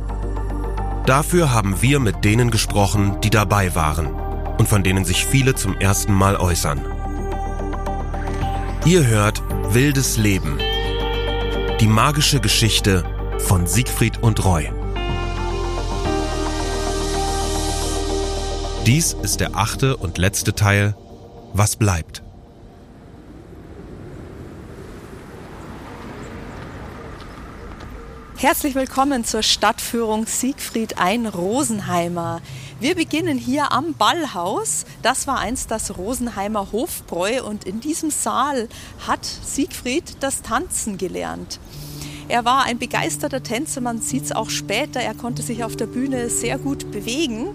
Dafür 1.06 1.54
haben 1.54 1.82
wir 1.82 2.00
mit 2.00 2.24
denen 2.24 2.50
gesprochen, 2.50 3.20
die 3.22 3.30
dabei 3.30 3.76
waren 3.76 4.08
und 4.58 4.70
von 4.70 4.84
denen 4.84 5.04
sich 5.04 5.26
viele 5.26 5.54
zum 5.54 5.76
ersten 5.78 6.14
Mal 6.14 6.38
äußern. 6.38 6.93
Ihr 8.86 9.08
hört 9.08 9.42
Wildes 9.74 10.18
Leben. 10.18 10.60
Die 11.80 11.88
magische 11.88 12.42
Geschichte 12.42 13.06
von 13.38 13.66
Siegfried 13.66 14.22
und 14.22 14.44
Roy. 14.44 14.70
Dies 18.86 19.14
ist 19.14 19.40
der 19.40 19.56
achte 19.56 19.96
und 19.96 20.18
letzte 20.18 20.54
Teil. 20.54 20.98
Was 21.54 21.78
bleibt? 21.78 22.23
Herzlich 28.44 28.76
willkommen 28.76 29.24
zur 29.24 29.42
Stadtführung 29.42 30.26
Siegfried 30.26 30.98
ein 30.98 31.28
Rosenheimer. 31.28 32.42
Wir 32.82 32.94
beginnen 32.94 33.38
hier 33.38 33.72
am 33.72 33.94
Ballhaus. 33.94 34.86
Das 35.02 35.28
war 35.28 35.40
einst 35.40 35.72
das 35.72 35.98
Rosenheimer 35.98 36.74
Hofbräu 36.74 37.42
und 37.42 37.64
in 37.64 37.80
diesem 37.80 38.12
Saal 38.12 38.68
hat 39.08 39.24
Siegfried 39.24 40.18
das 40.20 40.42
Tanzen 40.42 40.98
gelernt. 40.98 41.62
Er 42.28 42.44
war 42.44 42.66
ein 42.66 42.80
begeisterter 42.80 43.44
Tänzer, 43.44 43.80
man 43.80 44.02
sieht 44.02 44.26
es 44.26 44.34
auch 44.34 44.50
später. 44.50 45.00
Er 45.00 45.14
konnte 45.14 45.42
sich 45.42 45.64
auf 45.64 45.78
der 45.78 45.88
Bühne 45.88 46.30
sehr 46.30 46.58
gut 46.58 46.92
bewegen. 46.92 47.48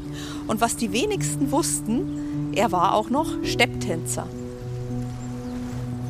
Und 0.46 0.62
was 0.62 0.76
die 0.76 0.92
wenigsten 0.92 1.52
wussten, 1.52 2.54
er 2.54 2.72
war 2.72 2.94
auch 2.94 3.10
noch 3.10 3.28
Stepptänzer. 3.44 4.26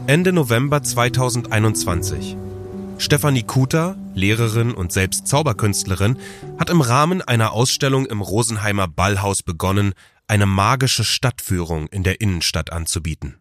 Ende 0.07 0.33
November 0.33 0.85
2021. 0.85 2.37
Stefanie 2.99 3.45
Kuter, 3.45 3.97
Lehrerin 4.14 4.73
und 4.73 4.93
selbst 4.93 5.28
Zauberkünstlerin, 5.28 6.19
hat 6.59 6.69
im 6.69 6.81
Rahmen 6.81 7.23
einer 7.23 7.52
Ausstellung 7.52 8.07
im 8.07 8.21
Rosenheimer 8.21 8.88
Ballhaus 8.88 9.45
begonnen, 9.45 9.95
eine 10.26 10.47
magische 10.47 11.05
Stadtführung 11.05 11.87
in 11.87 12.02
der 12.02 12.21
Innenstadt 12.21 12.73
anzubieten. 12.73 13.37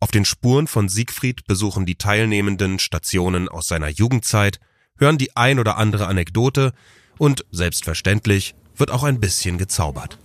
Auf 0.00 0.10
den 0.10 0.26
Spuren 0.26 0.66
von 0.66 0.90
Siegfried 0.90 1.46
besuchen 1.46 1.86
die 1.86 1.96
Teilnehmenden 1.96 2.78
Stationen 2.78 3.48
aus 3.48 3.68
seiner 3.68 3.88
Jugendzeit, 3.88 4.60
hören 4.98 5.16
die 5.16 5.34
ein 5.34 5.58
oder 5.58 5.78
andere 5.78 6.06
Anekdote 6.06 6.72
und 7.16 7.46
selbstverständlich 7.50 8.54
wird 8.76 8.90
auch 8.90 9.02
ein 9.02 9.18
bisschen 9.18 9.56
gezaubert. 9.56 10.18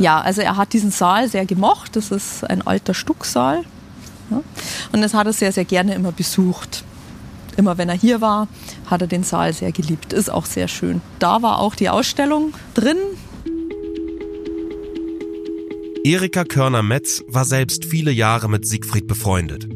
Ja, 0.00 0.20
also 0.20 0.42
er 0.42 0.56
hat 0.56 0.72
diesen 0.72 0.90
Saal 0.90 1.28
sehr 1.28 1.46
gemocht. 1.46 1.96
Das 1.96 2.10
ist 2.10 2.44
ein 2.44 2.66
alter 2.66 2.92
Stucksaal. 2.92 3.64
Und 4.92 5.00
das 5.00 5.14
hat 5.14 5.26
er 5.26 5.32
sehr, 5.32 5.52
sehr 5.52 5.64
gerne 5.64 5.94
immer 5.94 6.12
besucht. 6.12 6.84
Immer 7.58 7.76
wenn 7.76 7.88
er 7.88 7.96
hier 7.96 8.20
war, 8.20 8.46
hat 8.86 9.00
er 9.00 9.08
den 9.08 9.24
Saal 9.24 9.52
sehr 9.52 9.72
geliebt. 9.72 10.12
Ist 10.12 10.30
auch 10.30 10.46
sehr 10.46 10.68
schön. 10.68 11.02
Da 11.18 11.42
war 11.42 11.58
auch 11.58 11.74
die 11.74 11.88
Ausstellung 11.88 12.54
drin. 12.74 12.96
Erika 16.04 16.44
Körner-Metz 16.44 17.24
war 17.26 17.44
selbst 17.44 17.84
viele 17.84 18.12
Jahre 18.12 18.48
mit 18.48 18.64
Siegfried 18.64 19.08
befreundet. 19.08 19.68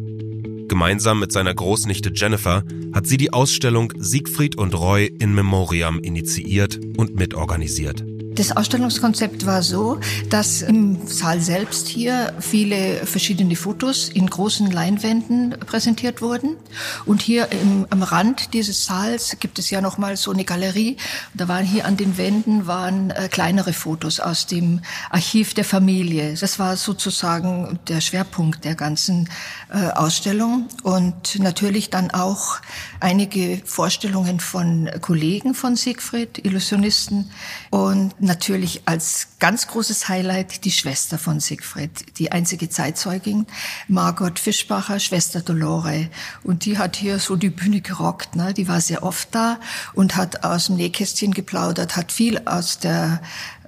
Gemeinsam 0.69 1.19
mit 1.19 1.33
seiner 1.33 1.53
Großnichte 1.53 2.12
Jennifer 2.15 2.62
hat 2.95 3.09
sie 3.09 3.17
die 3.17 3.33
Ausstellung 3.33 3.93
Siegfried 3.99 4.57
und 4.57 4.75
Roy 4.79 5.07
in 5.19 5.35
Memoriam 5.35 5.99
initiiert 5.99 6.79
und 6.97 7.17
mitorganisiert. 7.17 8.12
Das 8.35 8.57
Ausstellungskonzept 8.57 9.45
war 9.45 9.62
so, 9.62 10.01
dass 10.31 10.62
im 10.62 11.07
Saal 11.07 11.41
selbst 11.41 11.87
hier 11.87 12.33
viele 12.41 13.05
verschiedene 13.05 13.57
Fotos 13.57 14.09
in 14.09 14.27
großen 14.29 14.71
Leinwänden 14.71 15.51
präsentiert 15.67 16.23
wurden. 16.23 16.57
Und 17.05 17.21
hier 17.21 17.53
im, 17.53 17.87
am 17.91 18.03
Rand 18.03 18.55
dieses 18.55 18.87
Saals 18.87 19.37
gibt 19.39 19.59
es 19.59 19.69
ja 19.69 19.83
nochmal 19.83 20.17
so 20.17 20.31
eine 20.33 20.45
Galerie. 20.45 20.97
Da 21.35 21.47
waren 21.49 21.67
hier 21.67 21.85
an 21.85 21.99
den 21.99 22.17
Wänden 22.17 22.67
waren 22.67 23.11
äh, 23.11 23.29
kleinere 23.29 23.75
Fotos 23.75 24.19
aus 24.19 24.47
dem 24.47 24.81
Archiv 25.11 25.53
der 25.53 25.67
Familie. 25.67 26.35
Das 26.35 26.59
war 26.59 26.79
sozusagen 26.79 27.81
der 27.89 28.01
Schwerpunkt 28.01 28.65
der 28.65 28.77
ganzen 28.77 29.29
äh, 29.69 29.89
Ausstellung. 29.89 30.69
Und 30.83 31.39
natürlich 31.39 31.91
dann 31.91 32.11
auch 32.11 32.61
einige 33.02 33.61
Vorstellungen 33.64 34.40
von 34.40 34.88
Kollegen 35.00 35.54
von 35.54 35.76
Siegfried, 35.76 36.44
Illusionisten. 36.44 37.30
Und 37.71 38.14
natürlich 38.21 38.82
als 38.87 39.28
ganz 39.40 39.66
großes 39.66 40.09
Highlight 40.09 40.64
die 40.64 40.71
Schwester 40.71 41.18
von 41.18 41.40
Siegfried, 41.40 42.18
die 42.18 42.30
einzige 42.32 42.68
Zeitzeugin, 42.68 43.47
Margot 43.88 44.38
Fischbacher, 44.38 45.00
Schwester 45.00 45.40
Dolore. 45.40 46.09
Und 46.44 46.64
die 46.64 46.78
hat 46.78 46.97
hier 46.97 47.18
so 47.18 47.37
die 47.37 47.50
Bühne 47.50 47.80
gerockt. 47.80 48.37
Ne? 48.37 48.54
Die 48.54 48.68
war 48.68 48.80
sehr 48.80 49.02
oft 49.02 49.35
da 49.35 49.59
und 49.94 50.16
hat 50.16 50.44
aus 50.44 50.66
dem 50.66 50.76
Nähkästchen 50.76 51.35
geplaudert, 51.35 51.97
hat 51.97 52.12
viel 52.12 52.40
aus 52.47 52.78
der 52.78 53.21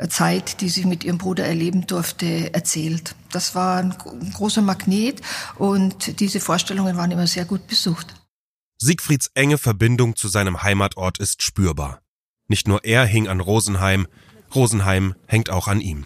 Zeit, 0.08 0.60
die 0.60 0.68
sie 0.68 0.84
mit 0.84 1.04
ihrem 1.04 1.18
Bruder 1.18 1.44
erleben 1.44 1.86
durfte, 1.86 2.54
erzählt. 2.54 3.14
Das 3.32 3.54
war 3.56 3.78
ein 3.78 3.94
großer 4.32 4.62
Magnet 4.62 5.20
und 5.56 6.20
diese 6.20 6.38
Vorstellungen 6.38 6.96
waren 6.96 7.10
immer 7.10 7.26
sehr 7.26 7.44
gut 7.44 7.66
besucht. 7.66 8.14
Siegfrieds 8.84 9.30
enge 9.32 9.56
Verbindung 9.56 10.14
zu 10.14 10.28
seinem 10.28 10.62
Heimatort 10.62 11.18
ist 11.18 11.42
spürbar. 11.42 12.02
Nicht 12.48 12.68
nur 12.68 12.84
er 12.84 13.06
hing 13.06 13.28
an 13.28 13.40
Rosenheim, 13.40 14.06
Rosenheim 14.54 15.14
hängt 15.26 15.48
auch 15.48 15.68
an 15.68 15.80
ihm. 15.80 16.04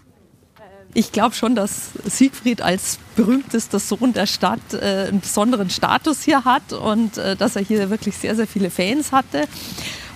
Ich 0.95 1.11
glaube 1.11 1.35
schon, 1.35 1.57
dass 1.57 1.91
Siegfried 2.05 2.63
als 2.63 3.01
berühmtester 3.17 3.81
Sohn 3.81 4.13
der 4.13 4.27
Stadt 4.27 4.75
äh, 4.75 5.07
einen 5.09 5.21
besonderen 5.21 5.71
Status 5.71 6.23
hier 6.23 6.45
hat 6.45 6.73
und 6.73 7.19
äh, 7.19 7.35
dass 7.35 7.57
er 7.57 7.63
hier 7.63 7.91
wirklich 7.91 8.17
sehr, 8.17 8.37
sehr 8.37 8.47
viele 8.47 8.71
Fans 8.71 9.11
hatte. 9.11 9.49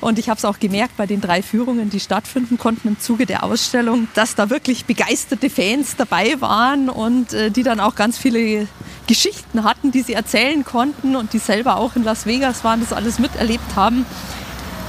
Und 0.02 0.18
ich 0.18 0.28
habe 0.28 0.36
es 0.36 0.44
auch 0.44 0.58
gemerkt 0.58 0.96
bei 0.96 1.06
den 1.06 1.20
drei 1.20 1.42
Führungen, 1.42 1.88
die 1.88 2.00
stattfinden 2.00 2.58
konnten 2.58 2.88
im 2.88 2.98
Zuge 2.98 3.24
der 3.24 3.44
Ausstellung, 3.44 4.08
dass 4.14 4.34
da 4.34 4.50
wirklich 4.50 4.84
begeisterte 4.84 5.48
Fans 5.48 5.94
dabei 5.96 6.40
waren 6.40 6.88
und 6.88 7.32
äh, 7.32 7.52
die 7.52 7.62
dann 7.62 7.78
auch 7.78 7.94
ganz 7.94 8.18
viele 8.18 8.66
Geschichten 9.06 9.62
hatten, 9.62 9.92
die 9.92 10.02
sie 10.02 10.14
erzählen 10.14 10.64
konnten 10.64 11.14
und 11.14 11.32
die 11.32 11.38
selber 11.38 11.76
auch 11.76 11.94
in 11.94 12.02
Las 12.02 12.26
Vegas 12.26 12.64
waren, 12.64 12.80
das 12.80 12.92
alles 12.92 13.20
miterlebt 13.20 13.76
haben. 13.76 14.04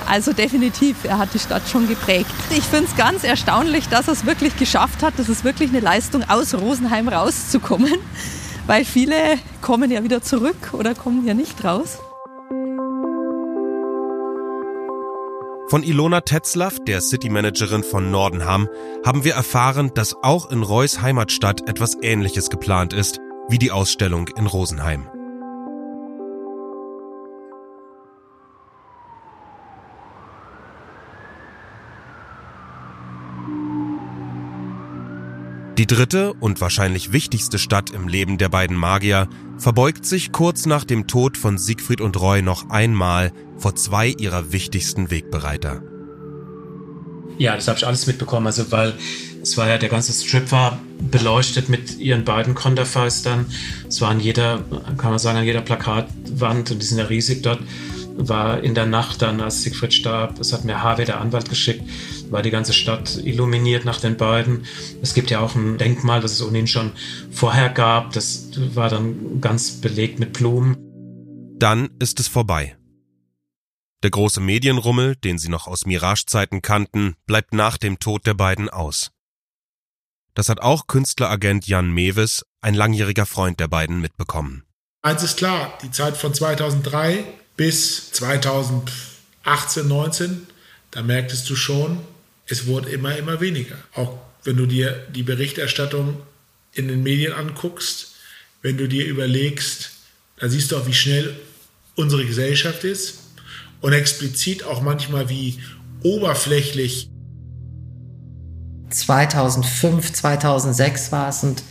Also 0.10 0.34
definitiv, 0.34 1.03
er 1.03 1.20
hat 1.20 1.32
die 1.36 1.39
Stadt 1.39 1.70
schon 1.70 1.88
geprägt. 1.88 2.34
Ich 2.50 2.63
finde 2.63 2.86
es 2.86 2.98
ganz 2.98 3.24
erstaunlich, 3.24 3.88
dass 3.89 4.08
er 4.08 4.13
es 4.13 4.25
wirklich 4.25 4.58
geschafft 4.58 5.03
hat. 5.03 5.13
Das 5.17 5.29
ist 5.29 5.43
wirklich 5.43 5.70
eine 5.70 5.79
Leistung, 5.79 6.24
aus 6.27 6.55
Rosenheim 6.55 7.08
rauszukommen, 7.08 7.93
weil 8.65 8.84
viele 8.84 9.38
kommen 9.62 9.91
ja 9.91 10.03
wieder 10.03 10.24
zurück 10.24 10.72
oder 10.74 10.96
kommen 10.96 11.24
ja 11.27 11.36
nicht 11.36 11.63
raus. 11.63 12.00
Von 15.74 15.82
Ilona 15.82 16.22
Tetzlaff, 16.22 16.77
der 16.86 17.01
City-Managerin 17.01 17.82
von 17.82 18.12
Nordenham, 18.12 18.70
haben 19.03 19.24
wir 19.24 19.34
erfahren, 19.34 19.89
dass 19.96 20.13
auch 20.22 20.51
in 20.51 20.62
Reus 20.62 21.01
Heimatstadt 21.01 21.68
etwas 21.68 21.98
Ähnliches 22.00 22.51
geplant 22.51 22.94
ist 22.94 23.20
wie 23.50 23.58
die 23.58 23.72
Ausstellung 23.72 24.27
in 24.38 24.46
Rosenheim. 24.46 25.10
Die 35.80 35.88
dritte 35.88 36.34
und 36.34 36.62
wahrscheinlich 36.62 37.13
wichtigste 37.13 37.58
Stadt 37.58 37.89
im 37.89 38.08
Leben 38.08 38.38
der 38.38 38.50
beiden 38.50 38.77
Magier 38.77 39.27
verbeugt 39.58 40.06
sich 40.06 40.32
kurz 40.32 40.68
nach 40.68 40.84
dem 40.84 41.08
Tod 41.08 41.36
von 41.36 41.58
Siegfried 41.58 42.00
und 42.00 42.20
Roy 42.20 42.44
noch 42.44 42.70
einmal 42.70 43.32
vor 43.58 43.75
zwei 43.75 44.10
ihrer 44.10 44.51
wichtigsten 44.51 45.10
Wegbereiter. 45.10 45.82
Ja, 47.39 47.56
das 47.56 47.68
habe 47.68 47.80
ich 47.80 47.88
alles 47.88 48.06
mitbekommen, 48.06 48.46
also 48.46 48.72
weil 48.72 48.94
es 49.42 49.58
war 49.58 49.68
ja 49.68 49.80
der 49.80 49.89
ganze 49.89 50.13
Strip 50.13 50.51
war 50.51 50.80
beleuchtet 51.00 51.70
mit 51.70 51.98
ihren 51.98 52.24
beiden 52.24 52.53
Konterfeistern. 52.53 53.48
Es 53.88 54.00
war 54.00 54.12
an 54.12 54.20
jeder, 54.20 54.63
kann 54.98 55.10
man 55.10 55.18
sagen, 55.18 55.39
an 55.39 55.46
jeder 55.46 55.62
Plakatwand 55.62 56.70
und 56.70 56.84
die 56.84 56.86
sind 56.86 57.00
ja 57.00 57.06
riesig 57.06 57.42
dort 57.42 57.60
war 58.15 58.63
in 58.63 58.75
der 58.75 58.86
Nacht 58.86 59.22
dann, 59.22 59.41
als 59.41 59.63
Siegfried 59.63 59.93
starb, 59.93 60.39
es 60.39 60.53
hat 60.53 60.65
mir 60.65 60.82
Harvey, 60.82 61.05
der 61.05 61.20
Anwalt, 61.20 61.50
geschickt, 61.50 61.84
war 62.29 62.41
die 62.41 62.51
ganze 62.51 62.74
Stadt 62.74 63.17
illuminiert 63.24 63.86
nach 63.86 64.00
den 64.00 64.17
beiden. 64.17 64.65
Es 65.01 65.13
gibt 65.13 65.32
ja 65.32 65.39
auch 65.39 65.55
ein 65.55 65.77
Denkmal, 65.77 66.22
das 66.22 66.34
es 66.34 66.41
ohnehin 66.41 66.67
schon 66.67 66.91
vorher 67.32 67.70
gab. 67.70 68.13
Das 68.13 68.50
war 68.75 68.89
dann 68.89 69.41
ganz 69.41 69.82
belegt 69.82 70.20
mit 70.20 70.34
Blumen. 70.34 70.77
Dann 71.58 71.89
ist 72.00 72.20
es 72.20 72.27
vorbei. 72.27 72.75
Der 74.03 74.12
große 74.12 74.41
Medienrummel, 74.41 75.15
den 75.15 75.38
sie 75.38 75.50
noch 75.50 75.67
aus 75.67 75.86
Miragezeiten 75.86 76.62
kannten, 76.62 77.15
bleibt 77.25 77.53
nach 77.53 77.77
dem 77.77 78.00
Tod 78.00 78.27
der 78.27 78.34
beiden 78.34 78.70
aus. 78.70 79.12
Das 80.34 80.50
hat 80.50 80.60
auch 80.60 80.88
Künstleragent 80.88 81.67
Jan 81.67 81.91
Mewes, 81.91 82.43
ein 82.62 82.74
langjähriger 82.74 83.25
Freund 83.25 83.60
der 83.60 83.67
beiden, 83.67 84.01
mitbekommen. 84.01 84.63
Eins 85.03 85.22
ist 85.22 85.38
klar, 85.38 85.77
die 85.84 85.91
Zeit 85.91 86.17
von 86.17 86.34
2003 86.34 87.24
bis 87.56 88.12
2018, 88.12 89.88
19, 89.88 90.48
da 90.92 91.02
merktest 91.02 91.50
du 91.50 91.56
schon, 91.56 92.00
es 92.48 92.68
wurde 92.68 92.90
immer, 92.90 93.16
immer 93.18 93.42
weniger. 93.42 93.78
Auch 93.94 94.18
wenn 94.44 94.58
du 94.58 94.66
dir 94.66 95.08
die 95.14 95.24
Berichterstattung 95.24 96.22
in 96.74 96.88
den 96.88 97.04
Medien 97.04 97.34
anguckst, 97.34 98.14
wenn 98.62 98.78
du 98.78 98.88
dir 98.88 99.06
überlegst, 99.06 99.92
da 100.38 100.50
siehst 100.50 100.72
du 100.72 100.78
auch, 100.78 100.88
wie 100.88 100.94
schnell 100.94 101.36
unsere 101.96 102.26
Gesellschaft 102.26 102.84
ist 102.84 103.20
und 103.82 103.94
explizit 103.94 104.64
auch 104.64 104.82
manchmal 104.82 105.30
wie 105.30 105.60
oberflächlich 106.02 107.10
2005, 108.90 110.14
2006 110.14 111.12
war 111.12 111.30
es 111.30 111.44
und 111.44 111.64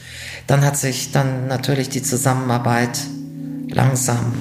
dann 0.46 0.62
hat 0.62 0.76
sich 0.76 1.12
dann 1.12 1.46
natürlich 1.46 1.88
die 1.88 2.02
Zusammenarbeit 2.02 2.98
langsam 3.68 4.34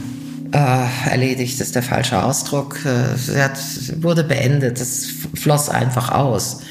äh, 0.54 1.10
erledigt, 1.10 1.60
ist 1.62 1.76
der 1.76 1.84
falsche 1.84 2.24
Ausdruck. 2.24 2.86
Äh, 2.86 3.42
hat, 3.42 3.58
wurde 4.02 4.24
beendet, 4.24 4.80
es 4.80 5.08
floss 5.34 5.70
einfach 5.70 6.12
aus. 6.12 6.62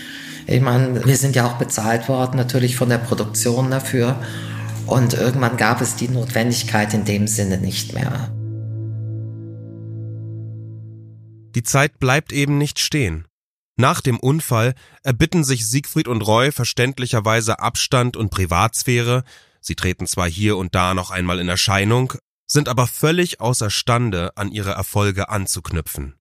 Ich 0.46 0.60
meine, 0.60 1.04
wir 1.04 1.16
sind 1.16 1.37
ja 1.37 1.46
auch 1.46 1.58
bezahlt 1.58 2.08
worden, 2.08 2.37
natürlich 2.37 2.76
von 2.76 2.88
der 2.88 2.99
Produktion 2.99 3.70
dafür. 3.70 4.16
Und 4.87 5.14
irgendwann 5.14 5.56
gab 5.56 5.80
es 5.80 5.96
die 5.96 6.08
Notwendigkeit 6.08 6.92
in 6.94 7.04
dem 7.04 7.28
Sinne 7.28 7.58
nicht 7.58 7.94
mehr. 7.94 8.32
Die 11.54 11.62
Zeit 11.62 11.99
bleibt 11.99 12.32
eben 12.32 12.58
nicht 12.58 12.78
stehen. 12.78 13.26
Nach 13.76 14.00
dem 14.00 14.18
Unfall 14.18 14.75
erbitten 15.02 15.42
sich 15.42 15.66
Siegfried 15.66 16.06
und 16.06 16.22
Roy 16.22 16.52
verständlicherweise 16.52 17.60
Abstand 17.60 18.16
und 18.16 18.30
Privatsphäre, 18.30 19.25
sie 19.60 19.75
treten 19.75 20.06
zwar 20.06 20.28
hier 20.28 20.56
und 20.56 20.75
da 20.75 20.92
noch 20.94 21.10
einmal 21.10 21.38
in 21.38 21.49
Erscheinung, 21.49 22.14
sind 22.50 22.69
aber 22.69 22.88
völlig 22.88 23.40
außerstande, 23.40 24.37
an 24.37 24.50
ihre 24.50 24.73
Erfolge 24.73 25.28
anzuknüpfen. 25.28 26.16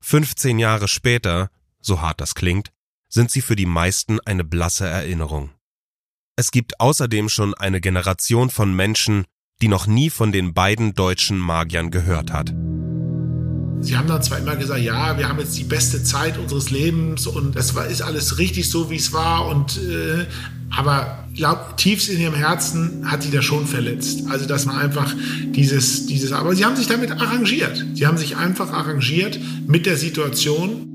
15 0.00 0.58
Jahre 0.58 0.88
später, 0.88 1.50
so 1.80 2.00
hart 2.00 2.22
das 2.22 2.34
klingt, 2.34 2.70
sind 3.10 3.30
sie 3.30 3.42
für 3.42 3.54
die 3.54 3.66
meisten 3.66 4.18
eine 4.20 4.44
blasse 4.44 4.86
Erinnerung. 4.86 5.50
Es 6.36 6.50
gibt 6.50 6.80
außerdem 6.80 7.28
schon 7.28 7.52
eine 7.54 7.82
Generation 7.82 8.48
von 8.48 8.74
Menschen, 8.74 9.26
die 9.60 9.68
noch 9.68 9.86
nie 9.86 10.08
von 10.08 10.32
den 10.32 10.54
beiden 10.54 10.94
deutschen 10.94 11.38
Magiern 11.38 11.90
gehört 11.90 12.32
hat. 12.32 12.48
Sie 13.80 13.98
haben 13.98 14.08
dann 14.08 14.22
zwar 14.22 14.38
immer 14.38 14.56
gesagt, 14.56 14.80
ja, 14.80 15.18
wir 15.18 15.28
haben 15.28 15.38
jetzt 15.38 15.58
die 15.58 15.64
beste 15.64 16.02
Zeit 16.02 16.38
unseres 16.38 16.70
Lebens 16.70 17.26
und 17.26 17.54
das 17.54 17.74
war, 17.74 17.86
ist 17.86 18.00
alles 18.00 18.38
richtig 18.38 18.70
so, 18.70 18.90
wie 18.90 18.96
es 18.96 19.12
war. 19.12 19.46
Und 19.46 19.76
äh, 19.76 20.26
aber 20.76 21.24
ich 21.32 21.38
glaube, 21.38 21.60
tiefst 21.76 22.08
in 22.08 22.20
ihrem 22.20 22.34
Herzen 22.34 23.10
hat 23.10 23.22
sie 23.22 23.30
das 23.30 23.44
schon 23.44 23.66
verletzt. 23.66 24.24
Also 24.30 24.46
dass 24.46 24.66
man 24.66 24.76
einfach 24.76 25.12
dieses, 25.46 26.06
dieses. 26.06 26.32
Aber 26.32 26.54
sie 26.54 26.64
haben 26.64 26.76
sich 26.76 26.86
damit 26.86 27.10
arrangiert. 27.10 27.84
Sie 27.94 28.06
haben 28.06 28.16
sich 28.16 28.36
einfach 28.36 28.72
arrangiert 28.72 29.38
mit 29.66 29.86
der 29.86 29.96
Situation. 29.96 30.86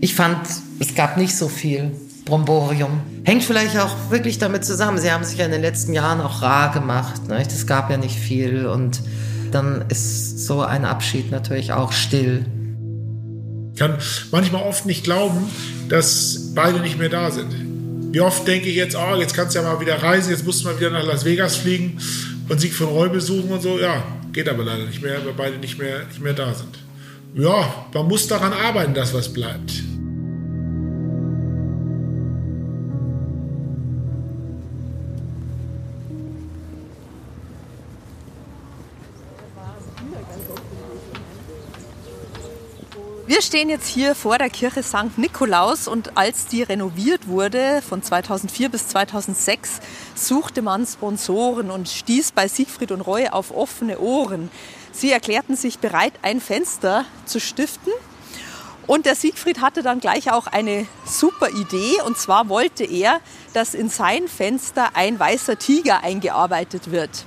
Ich 0.00 0.14
fand, 0.14 0.38
es 0.78 0.94
gab 0.94 1.16
nicht 1.16 1.34
so 1.34 1.48
viel 1.48 1.92
Bromborium. 2.26 3.00
Hängt 3.24 3.44
vielleicht 3.44 3.78
auch 3.78 4.10
wirklich 4.10 4.38
damit 4.38 4.64
zusammen. 4.64 4.98
Sie 4.98 5.10
haben 5.10 5.24
sich 5.24 5.38
ja 5.38 5.46
in 5.46 5.52
den 5.52 5.62
letzten 5.62 5.94
Jahren 5.94 6.20
auch 6.20 6.42
rar 6.42 6.72
gemacht. 6.72 7.28
Ne? 7.28 7.40
Es 7.40 7.66
gab 7.66 7.90
ja 7.90 7.96
nicht 7.96 8.16
viel 8.16 8.66
und 8.66 9.00
dann 9.52 9.84
ist 9.88 10.46
so 10.46 10.62
ein 10.62 10.84
Abschied 10.84 11.30
natürlich 11.30 11.72
auch 11.72 11.92
still. 11.92 12.44
Ich 13.72 13.78
kann 13.78 13.96
manchmal 14.32 14.62
oft 14.62 14.86
nicht 14.86 15.04
glauben, 15.04 15.50
dass 15.88 16.52
beide 16.54 16.80
nicht 16.80 16.98
mehr 16.98 17.08
da 17.08 17.30
sind. 17.30 17.65
Wie 18.12 18.20
oft 18.20 18.46
denke 18.46 18.68
ich 18.68 18.76
jetzt, 18.76 18.96
oh, 18.96 19.16
jetzt 19.16 19.34
kannst 19.34 19.54
du 19.54 19.60
ja 19.60 19.64
mal 19.64 19.80
wieder 19.80 20.02
reisen, 20.02 20.30
jetzt 20.30 20.44
musst 20.44 20.62
du 20.62 20.68
mal 20.68 20.78
wieder 20.78 20.90
nach 20.90 21.04
Las 21.04 21.24
Vegas 21.24 21.56
fliegen 21.56 21.98
und 22.48 22.60
Siegfried 22.60 22.88
Roy 22.88 23.08
besuchen 23.08 23.50
und 23.50 23.62
so. 23.62 23.78
Ja, 23.78 24.02
geht 24.32 24.48
aber 24.48 24.64
leider 24.64 24.84
nicht 24.84 25.02
mehr, 25.02 25.24
weil 25.24 25.34
beide 25.34 25.58
nicht 25.58 25.78
mehr, 25.78 26.04
nicht 26.06 26.20
mehr 26.20 26.32
da 26.32 26.54
sind. 26.54 26.78
Ja, 27.34 27.86
man 27.92 28.06
muss 28.06 28.26
daran 28.26 28.52
arbeiten, 28.52 28.94
dass 28.94 29.12
was 29.12 29.32
bleibt. 29.32 29.72
Wir 43.36 43.42
stehen 43.42 43.68
jetzt 43.68 43.88
hier 43.88 44.14
vor 44.14 44.38
der 44.38 44.48
Kirche 44.48 44.82
St. 44.82 45.18
Nikolaus 45.18 45.88
und 45.88 46.16
als 46.16 46.46
die 46.46 46.62
renoviert 46.62 47.28
wurde 47.28 47.82
von 47.86 48.02
2004 48.02 48.70
bis 48.70 48.88
2006, 48.88 49.80
suchte 50.14 50.62
man 50.62 50.86
Sponsoren 50.86 51.70
und 51.70 51.86
stieß 51.86 52.32
bei 52.32 52.48
Siegfried 52.48 52.92
und 52.92 53.02
Roy 53.02 53.28
auf 53.28 53.54
offene 53.54 53.98
Ohren. 53.98 54.50
Sie 54.90 55.12
erklärten 55.12 55.54
sich 55.54 55.80
bereit, 55.80 56.14
ein 56.22 56.40
Fenster 56.40 57.04
zu 57.26 57.38
stiften. 57.38 57.92
Und 58.86 59.04
der 59.04 59.14
Siegfried 59.14 59.60
hatte 59.60 59.82
dann 59.82 60.00
gleich 60.00 60.32
auch 60.32 60.46
eine 60.46 60.86
super 61.04 61.50
Idee. 61.50 62.00
Und 62.06 62.16
zwar 62.16 62.48
wollte 62.48 62.84
er, 62.84 63.20
dass 63.52 63.74
in 63.74 63.90
sein 63.90 64.28
Fenster 64.28 64.92
ein 64.94 65.20
weißer 65.20 65.58
Tiger 65.58 66.02
eingearbeitet 66.02 66.90
wird. 66.90 67.26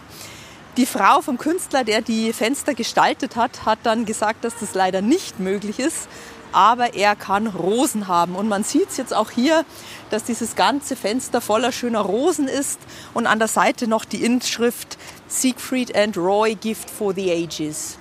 Die 0.80 0.86
Frau 0.86 1.20
vom 1.20 1.38
Künstler, 1.38 1.84
der 1.84 2.02
die 2.02 2.32
Fenster 2.32 2.74
gestaltet 2.74 3.36
hat, 3.36 3.66
hat 3.66 3.80
dann 3.84 4.06
gesagt, 4.06 4.46
dass 4.46 4.58
das 4.62 4.76
leider 4.76 5.02
nicht 5.02 5.38
möglich 5.38 5.78
ist. 5.78 6.08
Aber 6.54 6.94
er 6.94 7.18
kann 7.18 7.48
Rosen 7.48 8.08
haben. 8.08 8.34
Und 8.34 8.48
man 8.48 8.64
sieht 8.64 8.88
es 8.88 8.96
jetzt 8.96 9.14
auch 9.14 9.30
hier, 9.30 9.66
dass 10.10 10.24
dieses 10.24 10.56
ganze 10.56 10.96
Fenster 10.96 11.42
voller 11.42 11.74
schöner 11.74 12.00
Rosen 12.00 12.48
ist. 12.48 12.80
Und 13.14 13.28
an 13.28 13.40
der 13.40 13.50
Seite 13.50 13.90
noch 13.90 14.06
die 14.06 14.24
Inschrift 14.24 14.98
Siegfried 15.28 15.94
and 15.98 16.16
Roy 16.16 16.56
Gift 16.56 16.90
for 16.90 17.14
the 17.14 17.30
Ages. 17.30 17.98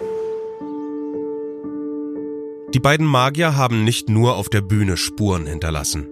Die 2.72 2.80
beiden 2.80 3.08
Magier 3.08 3.56
haben 3.56 3.82
nicht 3.82 4.08
nur 4.08 4.36
auf 4.36 4.48
der 4.48 4.60
Bühne 4.60 4.96
Spuren 4.96 5.46
hinterlassen. 5.46 6.06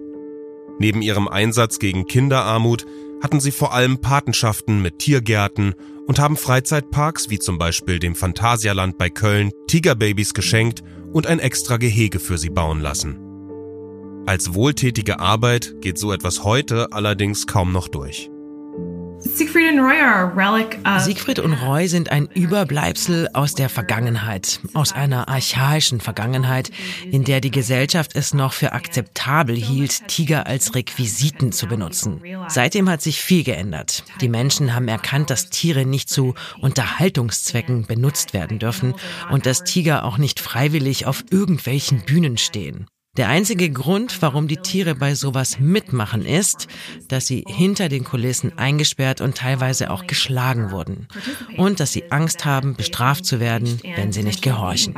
Neben 0.79 1.01
ihrem 1.01 1.29
Einsatz 1.29 1.79
gegen 1.79 2.07
Kinderarmut 2.07 2.85
hatten 3.21 3.39
sie 3.39 3.51
vor 3.51 3.73
allem 3.73 3.99
Patenschaften 3.99 4.81
mit 4.81 4.99
Tiergärten 4.99 5.75
und 6.05 6.19
haben 6.19 6.37
Freizeitparks 6.37 7.29
wie 7.29 7.39
zum 7.39 7.57
Beispiel 7.57 7.99
dem 7.99 8.15
Phantasialand 8.15 8.97
bei 8.97 9.09
Köln 9.09 9.51
Tigerbabys 9.67 10.33
geschenkt 10.33 10.83
und 11.13 11.27
ein 11.27 11.39
extra 11.39 11.77
Gehege 11.77 12.19
für 12.19 12.37
sie 12.37 12.49
bauen 12.49 12.81
lassen. 12.81 13.19
Als 14.25 14.53
wohltätige 14.53 15.19
Arbeit 15.19 15.75
geht 15.81 15.97
so 15.97 16.11
etwas 16.11 16.43
heute 16.43 16.91
allerdings 16.91 17.47
kaum 17.47 17.71
noch 17.71 17.87
durch. 17.87 18.29
Siegfried 20.99 21.39
und 21.39 21.53
Roy 21.53 21.87
sind 21.87 22.11
ein 22.11 22.27
Überbleibsel 22.27 23.29
aus 23.33 23.53
der 23.53 23.69
Vergangenheit, 23.69 24.59
aus 24.73 24.93
einer 24.93 25.27
archaischen 25.27 25.99
Vergangenheit, 25.99 26.71
in 27.11 27.23
der 27.23 27.41
die 27.41 27.51
Gesellschaft 27.51 28.15
es 28.15 28.33
noch 28.33 28.53
für 28.53 28.71
akzeptabel 28.71 29.55
hielt, 29.55 30.07
Tiger 30.07 30.47
als 30.47 30.75
Requisiten 30.75 31.51
zu 31.51 31.67
benutzen. 31.67 32.21
Seitdem 32.47 32.89
hat 32.89 33.01
sich 33.01 33.21
viel 33.21 33.43
geändert. 33.43 34.03
Die 34.21 34.29
Menschen 34.29 34.73
haben 34.73 34.87
erkannt, 34.87 35.29
dass 35.29 35.49
Tiere 35.49 35.85
nicht 35.85 36.09
zu 36.09 36.33
Unterhaltungszwecken 36.61 37.85
benutzt 37.85 38.33
werden 38.33 38.59
dürfen 38.59 38.93
und 39.29 39.45
dass 39.45 39.63
Tiger 39.63 40.05
auch 40.05 40.17
nicht 40.17 40.39
freiwillig 40.39 41.05
auf 41.05 41.23
irgendwelchen 41.29 42.01
Bühnen 42.05 42.37
stehen. 42.37 42.87
Der 43.17 43.29
einzige 43.29 43.71
Grund, 43.71 44.21
warum 44.21 44.47
die 44.47 44.57
Tiere 44.57 44.93
bei 44.93 45.15
sowas 45.15 45.59
mitmachen, 45.59 46.23
ist, 46.23 46.67
dass 47.07 47.25
sie 47.25 47.43
hinter 47.47 47.89
den 47.89 48.03
Kulissen 48.03 48.57
eingesperrt 48.59 49.21
und 49.21 49.35
teilweise 49.35 49.89
auch 49.89 50.05
geschlagen 50.05 50.69
wurden. 50.69 51.07
Und 51.57 51.79
dass 51.79 51.93
sie 51.93 52.11
Angst 52.11 52.45
haben, 52.45 52.75
bestraft 52.75 53.25
zu 53.25 53.39
werden, 53.39 53.81
wenn 53.95 54.11
sie 54.11 54.21
nicht 54.21 54.43
gehorchen. 54.43 54.93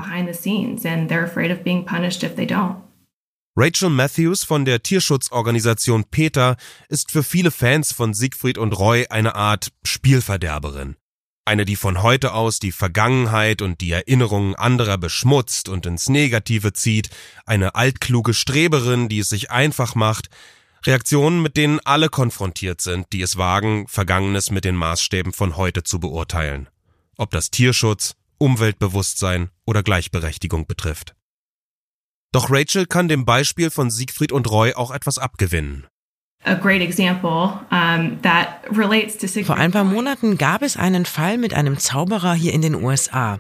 Rachel 3.56 3.90
Matthews 3.90 4.44
von 4.44 4.66
der 4.66 4.84
Tierschutzorganisation 4.84 6.04
PETA 6.06 6.56
ist 6.88 7.12
für 7.12 7.24
viele 7.24 7.52
Fans 7.52 7.94
von 7.94 8.14
Siegfried 8.14 8.58
und 8.58 8.78
Roy 8.78 9.08
eine 9.10 9.36
Art 9.36 9.70
Spielverderberin. 9.84 10.96
Eine, 11.50 11.66
die 11.66 11.78
von 11.78 12.04
heute 12.04 12.36
aus 12.36 12.60
die 12.60 12.72
Vergangenheit 12.72 13.64
und 13.64 13.82
die 13.82 13.90
Erinnerungen 13.90 14.54
anderer 14.54 15.00
beschmutzt 15.00 15.68
und 15.68 15.88
ins 15.88 16.08
Negative 16.08 16.74
zieht, 16.74 17.10
eine 17.44 17.74
altkluge 17.74 18.36
Streberin, 18.36 19.10
die 19.10 19.18
es 19.18 19.30
sich 19.30 19.50
einfach 19.50 19.96
macht, 19.96 20.30
Reaktionen, 20.86 21.42
mit 21.42 21.58
denen 21.58 21.80
alle 21.80 22.10
konfrontiert 22.10 22.82
sind, 22.82 23.08
die 23.14 23.24
es 23.24 23.38
wagen, 23.38 23.88
Vergangenes 23.88 24.52
mit 24.52 24.64
den 24.64 24.76
Maßstäben 24.76 25.34
von 25.34 25.58
heute 25.58 25.82
zu 25.82 26.00
beurteilen. 26.00 26.70
Ob 27.18 27.32
das 27.32 27.50
Tierschutz 27.50 28.14
Umweltbewusstsein 28.38 29.50
oder 29.66 29.82
Gleichberechtigung 29.82 30.68
betrifft. 30.68 31.16
Doch 32.32 32.52
Rachel 32.52 32.86
kann 32.86 33.08
dem 33.08 33.26
Beispiel 33.26 33.72
von 33.72 33.90
Siegfried 33.90 34.32
und 34.32 34.52
Roy 34.52 34.76
auch 34.76 34.92
etwas 34.92 35.18
abgewinnen. 35.18 35.88
Vor 39.44 39.58
ein 39.58 39.72
paar 39.72 39.84
Monaten 39.84 40.38
gab 40.38 40.62
es 40.62 40.78
einen 40.78 41.06
Fall 41.06 41.38
mit 41.38 41.54
einem 41.54 41.78
Zauberer 41.78 42.34
hier 42.34 42.54
in 42.54 42.62
den 42.62 42.76
USA. 42.76 43.38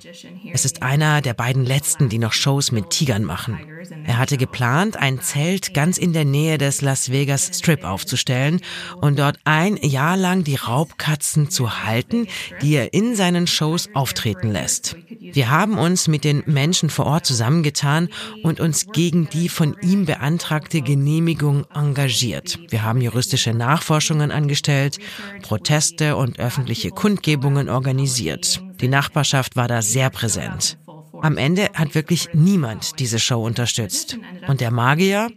Es 0.51 0.65
ist 0.65 0.83
einer 0.83 1.21
der 1.21 1.33
beiden 1.33 1.65
letzten, 1.65 2.09
die 2.09 2.17
noch 2.19 2.33
Shows 2.33 2.73
mit 2.73 2.89
Tigern 2.89 3.23
machen. 3.23 3.57
Er 4.05 4.17
hatte 4.17 4.35
geplant, 4.35 4.97
ein 4.97 5.21
Zelt 5.21 5.73
ganz 5.73 5.97
in 5.97 6.11
der 6.11 6.25
Nähe 6.25 6.57
des 6.57 6.81
Las 6.81 7.09
Vegas 7.09 7.51
Strip 7.53 7.85
aufzustellen 7.85 8.59
und 8.97 9.17
dort 9.17 9.39
ein 9.45 9.77
Jahr 9.77 10.17
lang 10.17 10.43
die 10.43 10.55
Raubkatzen 10.55 11.49
zu 11.49 11.85
halten, 11.85 12.27
die 12.61 12.75
er 12.75 12.93
in 12.93 13.15
seinen 13.15 13.47
Shows 13.47 13.89
auftreten 13.93 14.51
lässt. 14.51 14.97
Wir 15.19 15.49
haben 15.49 15.77
uns 15.77 16.07
mit 16.07 16.23
den 16.23 16.43
Menschen 16.47 16.89
vor 16.89 17.05
Ort 17.05 17.25
zusammengetan 17.25 18.09
und 18.43 18.59
uns 18.59 18.87
gegen 18.91 19.29
die 19.29 19.47
von 19.47 19.75
ihm 19.81 20.05
beantragte 20.05 20.81
Genehmigung 20.81 21.65
engagiert. 21.73 22.59
Wir 22.69 22.83
haben 22.89 23.01
juristische 23.01 23.53
Nachforschungen 23.53 24.31
angestellt, 24.31 24.97
Proteste 25.41 26.15
und 26.15 26.39
öffentliche 26.39 26.89
Kundgebungen 26.89 27.69
organisiert. 27.69 28.61
Die 28.81 28.87
Nachbarschaft 28.87 29.55
war 29.55 29.67
da 29.67 29.81
sehr 29.81 30.09
präsent. 30.09 30.77
Am 31.21 31.37
Ende 31.37 31.69
hat 31.73 31.95
wirklich 31.95 32.29
niemand 32.33 32.99
diese 32.99 33.19
Show 33.19 33.43
unterstützt. 33.45 34.17
Und 34.47 34.61
der 34.61 34.71
Magier 34.71 35.29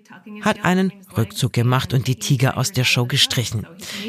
hat 0.42 0.64
einen 0.64 0.92
Rückzug 1.16 1.52
gemacht 1.52 1.92
und 1.92 2.06
die 2.06 2.16
Tiger 2.16 2.56
aus 2.56 2.72
der 2.72 2.84
Show 2.84 3.06
gestrichen. 3.06 3.66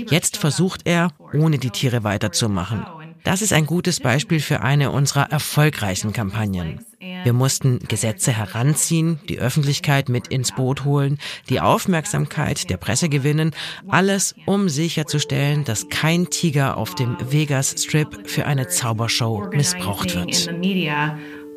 Jetzt 0.09 0.37
versucht 0.37 0.81
er, 0.85 1.09
ohne 1.33 1.57
die 1.57 1.71
Tiere 1.71 2.03
weiterzumachen. 2.03 2.85
Das 3.23 3.41
ist 3.41 3.53
ein 3.53 3.65
gutes 3.65 4.01
Beispiel 4.01 4.39
für 4.39 4.61
eine 4.61 4.91
unserer 4.91 5.31
erfolgreichen 5.31 6.13
Kampagnen. 6.13 6.85
Wir 7.23 7.33
mussten 7.33 7.79
Gesetze 7.87 8.31
heranziehen, 8.31 9.19
die 9.27 9.39
Öffentlichkeit 9.39 10.09
mit 10.09 10.27
ins 10.27 10.53
Boot 10.53 10.85
holen, 10.85 11.17
die 11.49 11.59
Aufmerksamkeit 11.59 12.69
der 12.69 12.77
Presse 12.77 13.09
gewinnen, 13.09 13.51
alles 13.87 14.35
um 14.45 14.69
sicherzustellen, 14.69 15.63
dass 15.65 15.89
kein 15.89 16.29
Tiger 16.29 16.77
auf 16.77 16.95
dem 16.95 17.17
Vegas 17.19 17.75
Strip 17.77 18.29
für 18.29 18.45
eine 18.45 18.67
Zaubershow 18.67 19.49
missbraucht 19.51 20.15
wird. 20.15 20.49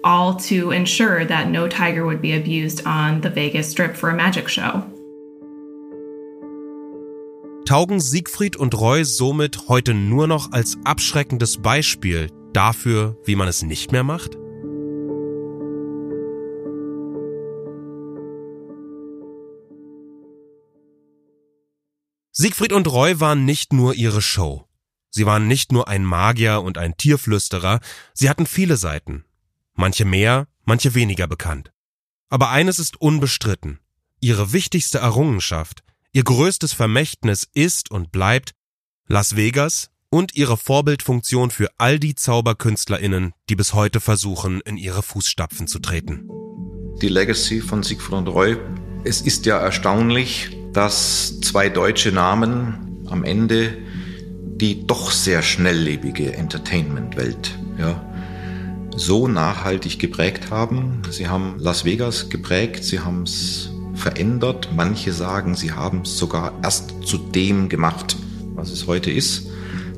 All 0.02 0.36
to 0.36 0.70
ensure 0.70 1.26
that 1.26 1.48
no 1.48 1.66
tiger 1.66 2.04
would 2.04 2.22
be 2.22 2.32
abused 2.32 2.86
on 2.86 3.20
the 3.22 3.34
Vegas 3.34 3.72
Strip 3.72 3.96
for 3.96 4.10
a 4.10 4.14
magic 4.14 4.48
show. 4.48 4.84
taugen 7.66 7.98
Siegfried 7.98 8.56
und 8.56 8.78
Roy 8.78 9.04
somit 9.04 9.68
heute 9.68 9.92
nur 9.92 10.28
noch 10.28 10.52
als 10.52 10.78
abschreckendes 10.84 11.58
Beispiel 11.58 12.30
dafür, 12.52 13.16
wie 13.24 13.34
man 13.34 13.48
es 13.48 13.64
nicht 13.64 13.90
mehr 13.90 14.04
macht? 14.04 14.38
Siegfried 22.38 22.74
und 22.74 22.86
Roy 22.86 23.18
waren 23.18 23.46
nicht 23.46 23.72
nur 23.72 23.94
ihre 23.94 24.20
Show. 24.20 24.68
Sie 25.08 25.24
waren 25.24 25.48
nicht 25.48 25.72
nur 25.72 25.88
ein 25.88 26.04
Magier 26.04 26.60
und 26.60 26.76
ein 26.76 26.94
Tierflüsterer, 26.98 27.80
sie 28.12 28.28
hatten 28.28 28.44
viele 28.44 28.76
Seiten. 28.76 29.24
Manche 29.72 30.04
mehr, 30.04 30.46
manche 30.66 30.94
weniger 30.94 31.28
bekannt. 31.28 31.72
Aber 32.28 32.50
eines 32.50 32.78
ist 32.78 33.00
unbestritten. 33.00 33.78
Ihre 34.20 34.52
wichtigste 34.52 34.98
Errungenschaft, 34.98 35.82
Ihr 36.12 36.24
größtes 36.24 36.74
Vermächtnis 36.74 37.46
ist 37.52 37.90
und 37.90 38.10
bleibt 38.12 38.52
Las 39.06 39.36
Vegas 39.36 39.90
und 40.10 40.34
ihre 40.34 40.56
Vorbildfunktion 40.56 41.50
für 41.50 41.68
all 41.76 41.98
die 41.98 42.14
Zauberkünstlerinnen, 42.14 43.32
die 43.50 43.54
bis 43.56 43.74
heute 43.74 44.00
versuchen, 44.00 44.60
in 44.62 44.76
ihre 44.78 45.02
Fußstapfen 45.02 45.68
zu 45.68 45.78
treten. 45.78 46.28
Die 47.02 47.08
Legacy 47.08 47.60
von 47.60 47.82
Siegfried 47.82 48.14
und 48.14 48.28
Roy. 48.28 48.56
Es 49.04 49.20
ist 49.20 49.44
ja 49.44 49.58
erstaunlich, 49.58 50.56
dass 50.76 51.40
zwei 51.40 51.70
deutsche 51.70 52.12
Namen 52.12 53.06
am 53.08 53.24
Ende 53.24 53.78
die 54.60 54.86
doch 54.86 55.10
sehr 55.10 55.40
schnelllebige 55.40 56.34
Entertainment-Welt 56.34 57.58
ja, 57.78 58.04
so 58.94 59.26
nachhaltig 59.26 59.98
geprägt 59.98 60.50
haben. 60.50 61.00
Sie 61.10 61.28
haben 61.28 61.54
Las 61.58 61.86
Vegas 61.86 62.28
geprägt, 62.28 62.84
sie 62.84 63.00
haben 63.00 63.22
es 63.22 63.70
verändert. 63.94 64.68
Manche 64.76 65.12
sagen, 65.12 65.54
sie 65.54 65.72
haben 65.72 66.02
es 66.02 66.18
sogar 66.18 66.52
erst 66.62 66.92
zu 67.04 67.16
dem 67.16 67.70
gemacht, 67.70 68.16
was 68.54 68.70
es 68.70 68.86
heute 68.86 69.10
ist. 69.10 69.48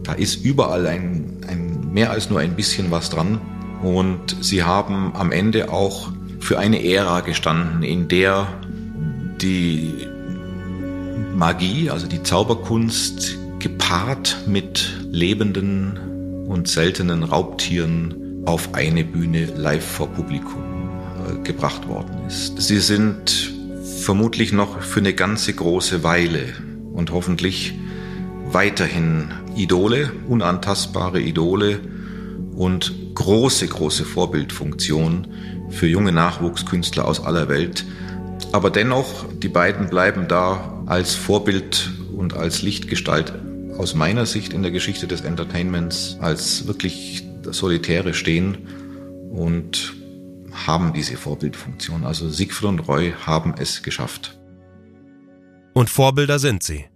Da 0.04 0.12
ist 0.12 0.44
überall 0.44 0.86
ein, 0.86 1.38
ein 1.48 1.92
mehr 1.92 2.12
als 2.12 2.30
nur 2.30 2.38
ein 2.38 2.54
bisschen 2.54 2.92
was 2.92 3.10
dran. 3.10 3.40
Und 3.82 4.36
sie 4.40 4.62
haben 4.62 5.12
am 5.14 5.32
Ende 5.32 5.72
auch 5.72 6.12
für 6.38 6.58
eine 6.58 6.84
Ära 6.84 7.20
gestanden, 7.20 7.82
in 7.82 8.06
der 8.06 8.46
die 9.40 10.06
Magie, 11.34 11.90
also 11.90 12.06
die 12.06 12.22
Zauberkunst, 12.22 13.36
gepaart 13.58 14.44
mit 14.46 14.94
lebenden 15.10 16.46
und 16.46 16.68
seltenen 16.68 17.22
Raubtieren 17.22 18.42
auf 18.46 18.74
eine 18.74 19.04
Bühne 19.04 19.46
live 19.56 19.84
vor 19.84 20.08
Publikum 20.08 20.62
äh, 21.26 21.42
gebracht 21.42 21.86
worden 21.88 22.26
ist. 22.26 22.60
Sie 22.60 22.78
sind 22.78 23.52
vermutlich 24.00 24.52
noch 24.52 24.80
für 24.80 25.00
eine 25.00 25.12
ganze 25.12 25.52
große 25.52 26.02
Weile 26.02 26.54
und 26.92 27.12
hoffentlich 27.12 27.74
weiterhin 28.50 29.30
Idole, 29.54 30.12
unantastbare 30.28 31.20
Idole 31.20 31.80
und 32.54 33.14
große, 33.14 33.68
große 33.68 34.04
Vorbildfunktion 34.04 35.28
für 35.68 35.86
junge 35.86 36.12
Nachwuchskünstler 36.12 37.06
aus 37.06 37.24
aller 37.24 37.48
Welt. 37.48 37.84
Aber 38.52 38.70
dennoch, 38.70 39.26
die 39.34 39.48
beiden 39.48 39.90
bleiben 39.90 40.26
da 40.28 40.77
als 40.88 41.14
Vorbild 41.14 41.90
und 42.16 42.32
als 42.32 42.62
Lichtgestalt 42.62 43.34
aus 43.76 43.94
meiner 43.94 44.24
Sicht 44.24 44.54
in 44.54 44.62
der 44.62 44.72
Geschichte 44.72 45.06
des 45.06 45.20
Entertainments 45.20 46.16
als 46.20 46.66
wirklich 46.66 47.24
Solitäre 47.44 48.14
stehen 48.14 48.66
und 49.30 49.94
haben 50.66 50.94
diese 50.94 51.16
Vorbildfunktion. 51.16 52.04
Also 52.04 52.30
Siegfried 52.30 52.68
und 52.70 52.80
Roy 52.80 53.12
haben 53.24 53.54
es 53.58 53.82
geschafft. 53.82 54.38
Und 55.74 55.90
Vorbilder 55.90 56.38
sind 56.38 56.62
sie. 56.62 56.86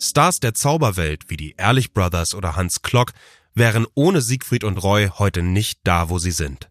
Stars 0.00 0.40
der 0.40 0.54
Zauberwelt 0.54 1.30
wie 1.30 1.36
die 1.36 1.54
Ehrlich 1.56 1.92
Brothers 1.92 2.34
oder 2.34 2.56
Hans 2.56 2.82
Klock 2.82 3.12
wären 3.54 3.86
ohne 3.94 4.20
Siegfried 4.20 4.64
und 4.64 4.78
Roy 4.78 5.10
heute 5.16 5.42
nicht 5.42 5.80
da, 5.84 6.10
wo 6.10 6.18
sie 6.18 6.32
sind. 6.32 6.68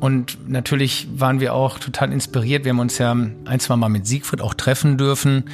Und 0.00 0.48
natürlich 0.48 1.08
waren 1.14 1.40
wir 1.40 1.54
auch 1.54 1.78
total 1.78 2.12
inspiriert. 2.12 2.64
Wir 2.64 2.72
haben 2.72 2.78
uns 2.78 2.98
ja 2.98 3.12
ein, 3.12 3.60
zwei 3.60 3.76
Mal 3.76 3.88
mit 3.88 4.06
Siegfried 4.06 4.40
auch 4.40 4.54
treffen 4.54 4.96
dürfen 4.96 5.44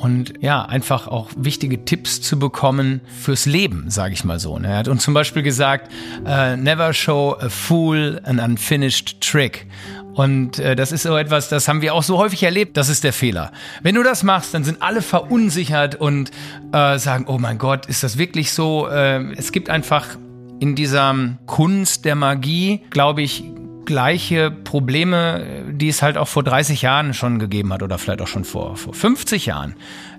und 0.00 0.32
ja, 0.40 0.64
einfach 0.64 1.08
auch 1.08 1.28
wichtige 1.36 1.84
Tipps 1.84 2.22
zu 2.22 2.38
bekommen 2.38 3.02
fürs 3.20 3.44
Leben, 3.44 3.90
sage 3.90 4.14
ich 4.14 4.24
mal 4.24 4.38
so. 4.38 4.56
Er 4.56 4.78
hat 4.78 4.88
uns 4.88 5.02
zum 5.02 5.12
Beispiel 5.12 5.42
gesagt, 5.42 5.92
uh, 6.24 6.56
never 6.56 6.94
show 6.94 7.36
a 7.38 7.50
fool 7.50 8.18
an 8.24 8.38
unfinished 8.38 9.20
trick. 9.20 9.66
Und 10.14 10.58
äh, 10.58 10.74
das 10.74 10.90
ist 10.90 11.02
so 11.02 11.16
etwas, 11.16 11.50
das 11.50 11.68
haben 11.68 11.82
wir 11.82 11.94
auch 11.94 12.02
so 12.02 12.16
häufig 12.16 12.42
erlebt, 12.42 12.76
das 12.78 12.88
ist 12.88 13.04
der 13.04 13.12
Fehler. 13.12 13.52
Wenn 13.82 13.94
du 13.94 14.02
das 14.02 14.22
machst, 14.22 14.54
dann 14.54 14.64
sind 14.64 14.82
alle 14.82 15.02
verunsichert 15.02 15.96
und 15.96 16.30
äh, 16.72 16.98
sagen, 16.98 17.26
oh 17.28 17.38
mein 17.38 17.58
Gott, 17.58 17.86
ist 17.86 18.02
das 18.02 18.16
wirklich 18.16 18.52
so? 18.52 18.88
Äh, 18.88 19.32
es 19.34 19.52
gibt 19.52 19.68
einfach 19.68 20.16
in 20.60 20.74
dieser 20.74 21.14
Kunst 21.46 22.06
der 22.06 22.14
Magie, 22.14 22.80
glaube 22.90 23.22
ich, 23.22 23.44
gleiche 23.90 24.52
Probleme, 24.52 25.64
die 25.72 25.88
es 25.88 26.00
halt 26.00 26.16
auch 26.16 26.28
vor 26.28 26.44
30 26.44 26.80
Jahren 26.80 27.12
schon 27.12 27.40
gegeben 27.40 27.72
hat 27.72 27.82
oder 27.82 27.98
vielleicht 27.98 28.22
auch 28.22 28.28
schon 28.28 28.44
vor, 28.44 28.76
vor 28.76 28.94
50 28.94 29.46
Jahren. 29.46 29.74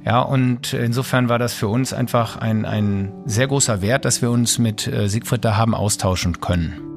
Ja, 0.05 0.19
und 0.19 0.73
insofern 0.73 1.29
war 1.29 1.39
das 1.39 1.53
für 1.53 1.69
uns 1.69 1.93
einfach 1.93 2.35
ein, 2.35 2.65
ein 2.65 3.13
sehr 3.25 3.47
großer 3.47 3.81
Wert, 3.81 4.03
dass 4.03 4.21
wir 4.21 4.29
uns 4.29 4.59
mit 4.59 4.87
äh, 4.87 5.07
Siegfried 5.07 5.45
da 5.45 5.55
haben 5.55 5.73
austauschen 5.73 6.41
können. 6.41 6.90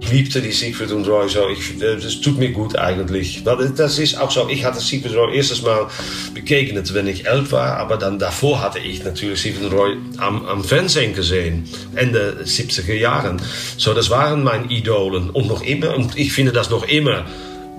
Ich 0.00 0.12
liebte 0.12 0.40
die 0.40 0.52
Siegfried 0.52 0.88
so. 0.88 1.48
Ich, 1.48 1.78
das 1.78 2.20
tut 2.20 2.38
mir 2.38 2.50
gut 2.52 2.76
eigentlich. 2.76 3.42
Das 3.44 3.98
ist 3.98 4.18
auch 4.18 4.30
so. 4.30 4.48
Ich 4.48 4.64
hatte 4.64 4.80
Siegfried 4.80 5.14
Roy 5.14 5.36
erstes 5.36 5.62
Mal 5.62 5.88
begegnet, 6.34 6.94
wenn 6.94 7.06
ich 7.06 7.26
elf 7.26 7.52
war. 7.52 7.76
Aber 7.78 7.96
dann 7.96 8.18
davor 8.18 8.62
hatte 8.62 8.78
ich 8.78 9.02
natürlich 9.04 9.40
Siegfried 9.40 9.72
Roy 9.72 9.96
am, 10.18 10.46
am 10.46 10.64
Fernsehen 10.64 11.14
gesehen. 11.14 11.68
Ende 11.94 12.42
70er 12.44 12.94
Jahren. 12.94 13.42
Das 13.84 14.10
waren 14.10 14.44
meine 14.44 14.70
Idolen. 14.70 15.30
Und 15.30 15.48
noch 15.48 15.62
immer, 15.62 15.96
und 15.96 16.16
ich 16.16 16.32
finde 16.32 16.52
das 16.52 16.70
noch 16.70 16.86
immer 16.86 17.24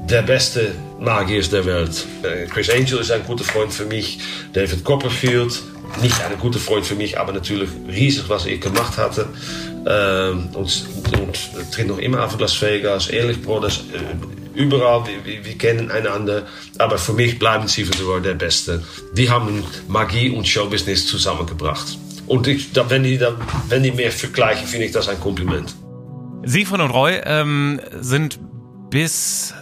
der 0.10 0.22
beste 0.22 0.74
Magier 1.00 1.42
der 1.42 1.66
Welt. 1.66 2.06
Äh, 2.24 2.46
Chris 2.48 2.70
Angel 2.70 3.00
ist 3.00 3.12
ein 3.12 3.24
guter 3.26 3.44
Freund 3.44 3.74
für 3.74 3.86
mich. 3.86 4.20
David 4.54 4.84
Copperfield, 4.84 5.62
nicht 6.02 6.22
ein 6.22 6.38
guter 6.40 6.60
Freund 6.60 6.86
für 6.86 6.96
mich, 6.96 7.20
aber 7.20 7.32
natürlich 7.32 7.70
riesig, 7.88 8.28
was 8.28 8.46
er 8.46 8.58
gemacht 8.58 8.98
hatte. 8.98 9.28
Ähm, 9.88 10.50
und, 10.54 10.86
und 11.20 11.72
tritt 11.72 11.88
noch 11.88 11.98
immer 11.98 12.26
auf 12.26 12.40
Las 12.40 12.62
Vegas, 12.62 13.08
Ehrlich 13.10 13.42
Brothers, 13.42 13.84
äh, 13.94 14.60
überall, 14.60 15.04
wir, 15.24 15.46
wir, 15.46 15.58
kennen 15.58 15.92
einander. 15.92 16.46
Aber 16.78 16.98
für 16.98 17.14
mich 17.14 17.40
bleiben 17.40 17.68
sie 17.68 17.86
für 17.86 18.22
der 18.22 18.34
Beste. 18.34 18.84
Die 19.14 19.30
haben 19.30 19.64
Magie 19.88 20.30
und 20.30 20.48
Showbusiness 20.48 21.08
zusammengebracht. 21.08 21.98
Und 22.28 22.48
ich, 22.48 22.68
wenn, 22.90 23.04
die, 23.04 23.20
wenn 23.70 23.84
die 23.84 23.92
mehr 23.92 24.12
vergleichen, 24.12 24.68
finde 24.68 24.86
ich 24.86 24.92
das 24.92 25.08
ein 25.08 25.20
Kompliment. 25.20 25.74
Siegfried 26.44 26.80
und 26.80 26.92
Roy 26.92 27.20
ähm, 27.24 27.80
sind 28.00 28.40
bis 28.90 29.54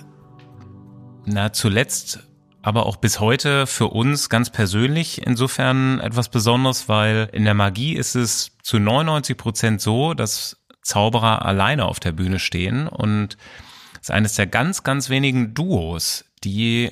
na 1.25 1.51
zuletzt 1.51 2.19
aber 2.67 2.85
auch 2.85 2.97
bis 2.97 3.21
heute 3.21 3.65
für 3.65 3.87
uns 3.87 4.27
ganz 4.27 4.49
persönlich 4.49 5.25
insofern 5.25 6.01
etwas 6.01 6.27
Besonderes, 6.27 6.89
weil 6.89 7.29
in 7.31 7.45
der 7.45 7.53
Magie 7.53 7.95
ist 7.95 8.13
es 8.13 8.57
zu 8.61 8.77
99 8.77 9.37
Prozent 9.37 9.79
so, 9.79 10.13
dass 10.13 10.57
Zauberer 10.81 11.45
alleine 11.45 11.85
auf 11.85 12.01
der 12.01 12.11
Bühne 12.11 12.39
stehen 12.39 12.89
und 12.89 13.37
es 13.93 14.09
ist 14.09 14.11
eines 14.11 14.33
der 14.33 14.47
ganz, 14.47 14.83
ganz 14.83 15.09
wenigen 15.09 15.53
Duos, 15.53 16.25
die 16.43 16.91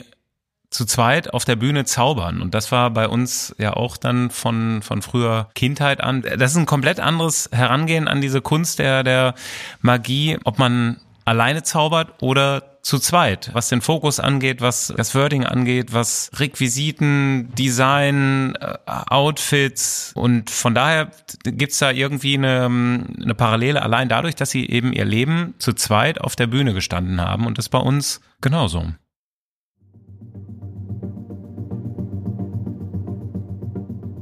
zu 0.70 0.86
zweit 0.86 1.34
auf 1.34 1.44
der 1.44 1.58
Bühne 1.58 1.84
zaubern. 1.84 2.42
Und 2.42 2.54
das 2.54 2.72
war 2.72 2.90
bei 2.92 3.10
uns 3.10 3.54
ja 3.58 3.74
auch 3.74 3.98
dann 3.98 4.30
von, 4.30 4.82
von 4.82 5.02
früher 5.02 5.50
Kindheit 5.56 6.00
an. 6.00 6.22
Das 6.22 6.52
ist 6.52 6.58
ein 6.58 6.66
komplett 6.66 7.02
anderes 7.02 7.50
Herangehen 7.52 8.08
an 8.08 8.22
diese 8.22 8.40
Kunst 8.40 8.80
der, 8.80 9.04
der 9.04 9.36
Magie, 9.82 10.38
ob 10.46 10.58
man 10.58 11.02
alleine 11.26 11.64
zaubert 11.64 12.22
oder 12.22 12.76
zu 12.82 13.00
zweit, 13.00 13.50
was 13.54 13.68
den 13.70 13.82
Fokus 13.82 14.20
angeht, 14.20 14.62
was 14.62 14.94
das 14.96 15.16
Wording 15.16 15.44
angeht, 15.44 15.92
was 15.92 16.30
Requisiten, 16.38 17.50
Design, 17.56 18.54
äh, 18.62 18.78
Outfits 18.86 20.12
und 20.16 20.52
von 20.52 20.76
daher 20.76 21.10
gibt's 21.44 21.80
da 21.80 21.90
irgendwie 21.90 22.36
eine, 22.36 22.66
eine 22.66 23.34
Parallele 23.36 23.82
allein 23.82 24.08
dadurch, 24.08 24.36
dass 24.36 24.52
sie 24.52 24.70
eben 24.70 24.94
ihr 24.94 25.06
Leben 25.06 25.56
zu 25.58 25.74
zweit 25.74 26.22
auf 26.22 26.36
der 26.36 26.46
Bühne 26.46 26.76
gestanden 26.76 27.20
haben 27.20 27.48
und 27.48 27.58
das 27.58 27.70
bei 27.70 27.80
uns 27.80 28.22
genauso. 28.40 28.94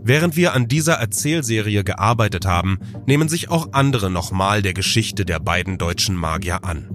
Während 0.06 0.36
wir 0.36 0.54
an 0.54 0.68
dieser 0.68 0.96
Erzählserie 0.96 1.86
gearbeitet 1.86 2.46
haben, 2.46 2.78
nehmen 3.06 3.30
sich 3.30 3.50
auch 3.50 3.72
andere 3.72 4.12
nochmal 4.12 4.62
der 4.62 4.74
Geschichte 4.74 5.24
der 5.24 5.40
beiden 5.40 5.78
deutschen 5.78 6.16
Magier 6.16 6.66
an. 6.66 6.90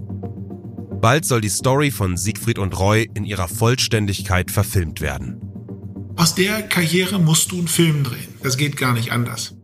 Bald 1.01 1.25
soll 1.25 1.41
die 1.41 1.49
Story 1.49 1.89
von 1.89 2.17
Siegfried 2.17 2.59
und 2.59 2.77
Roy 2.77 3.09
in 3.15 3.23
ihrer 3.23 3.47
Vollständigkeit 3.47 4.51
verfilmt 4.51 5.01
werden. 5.01 5.41
Aus 6.17 6.35
der 6.35 6.61
Karriere 6.61 7.19
musst 7.19 7.51
du 7.51 7.57
einen 7.57 7.67
Film 7.67 8.03
drehen. 8.03 8.27
Das 8.43 8.57
geht 8.57 8.77
gar 8.77 8.93
nicht 8.93 9.11
anders. 9.11 9.55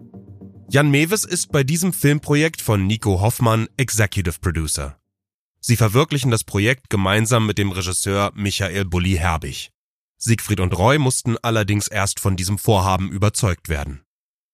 Jan 0.70 0.90
Mewes 0.90 1.24
ist 1.24 1.52
bei 1.52 1.64
diesem 1.64 1.94
Filmprojekt 1.94 2.62
von 2.62 2.88
Nico 2.88 3.22
Hoffmann 3.22 3.68
Executive 3.78 4.40
Producer. 4.42 4.98
Sie 5.60 5.76
verwirklichen 5.76 6.32
das 6.32 6.44
Projekt 6.44 6.90
gemeinsam 6.90 7.46
mit 7.46 7.60
dem 7.60 7.72
Regisseur 7.72 8.32
Michael 8.36 8.86
Bulli 8.86 9.16
Herbig. 9.18 9.72
Siegfried 10.18 10.60
und 10.60 10.78
Roy 10.78 10.98
mussten 10.98 11.38
allerdings 11.42 11.88
erst 11.88 12.20
von 12.20 12.36
diesem 12.36 12.58
Vorhaben 12.58 13.12
überzeugt 13.12 13.70
werden. 13.70 14.02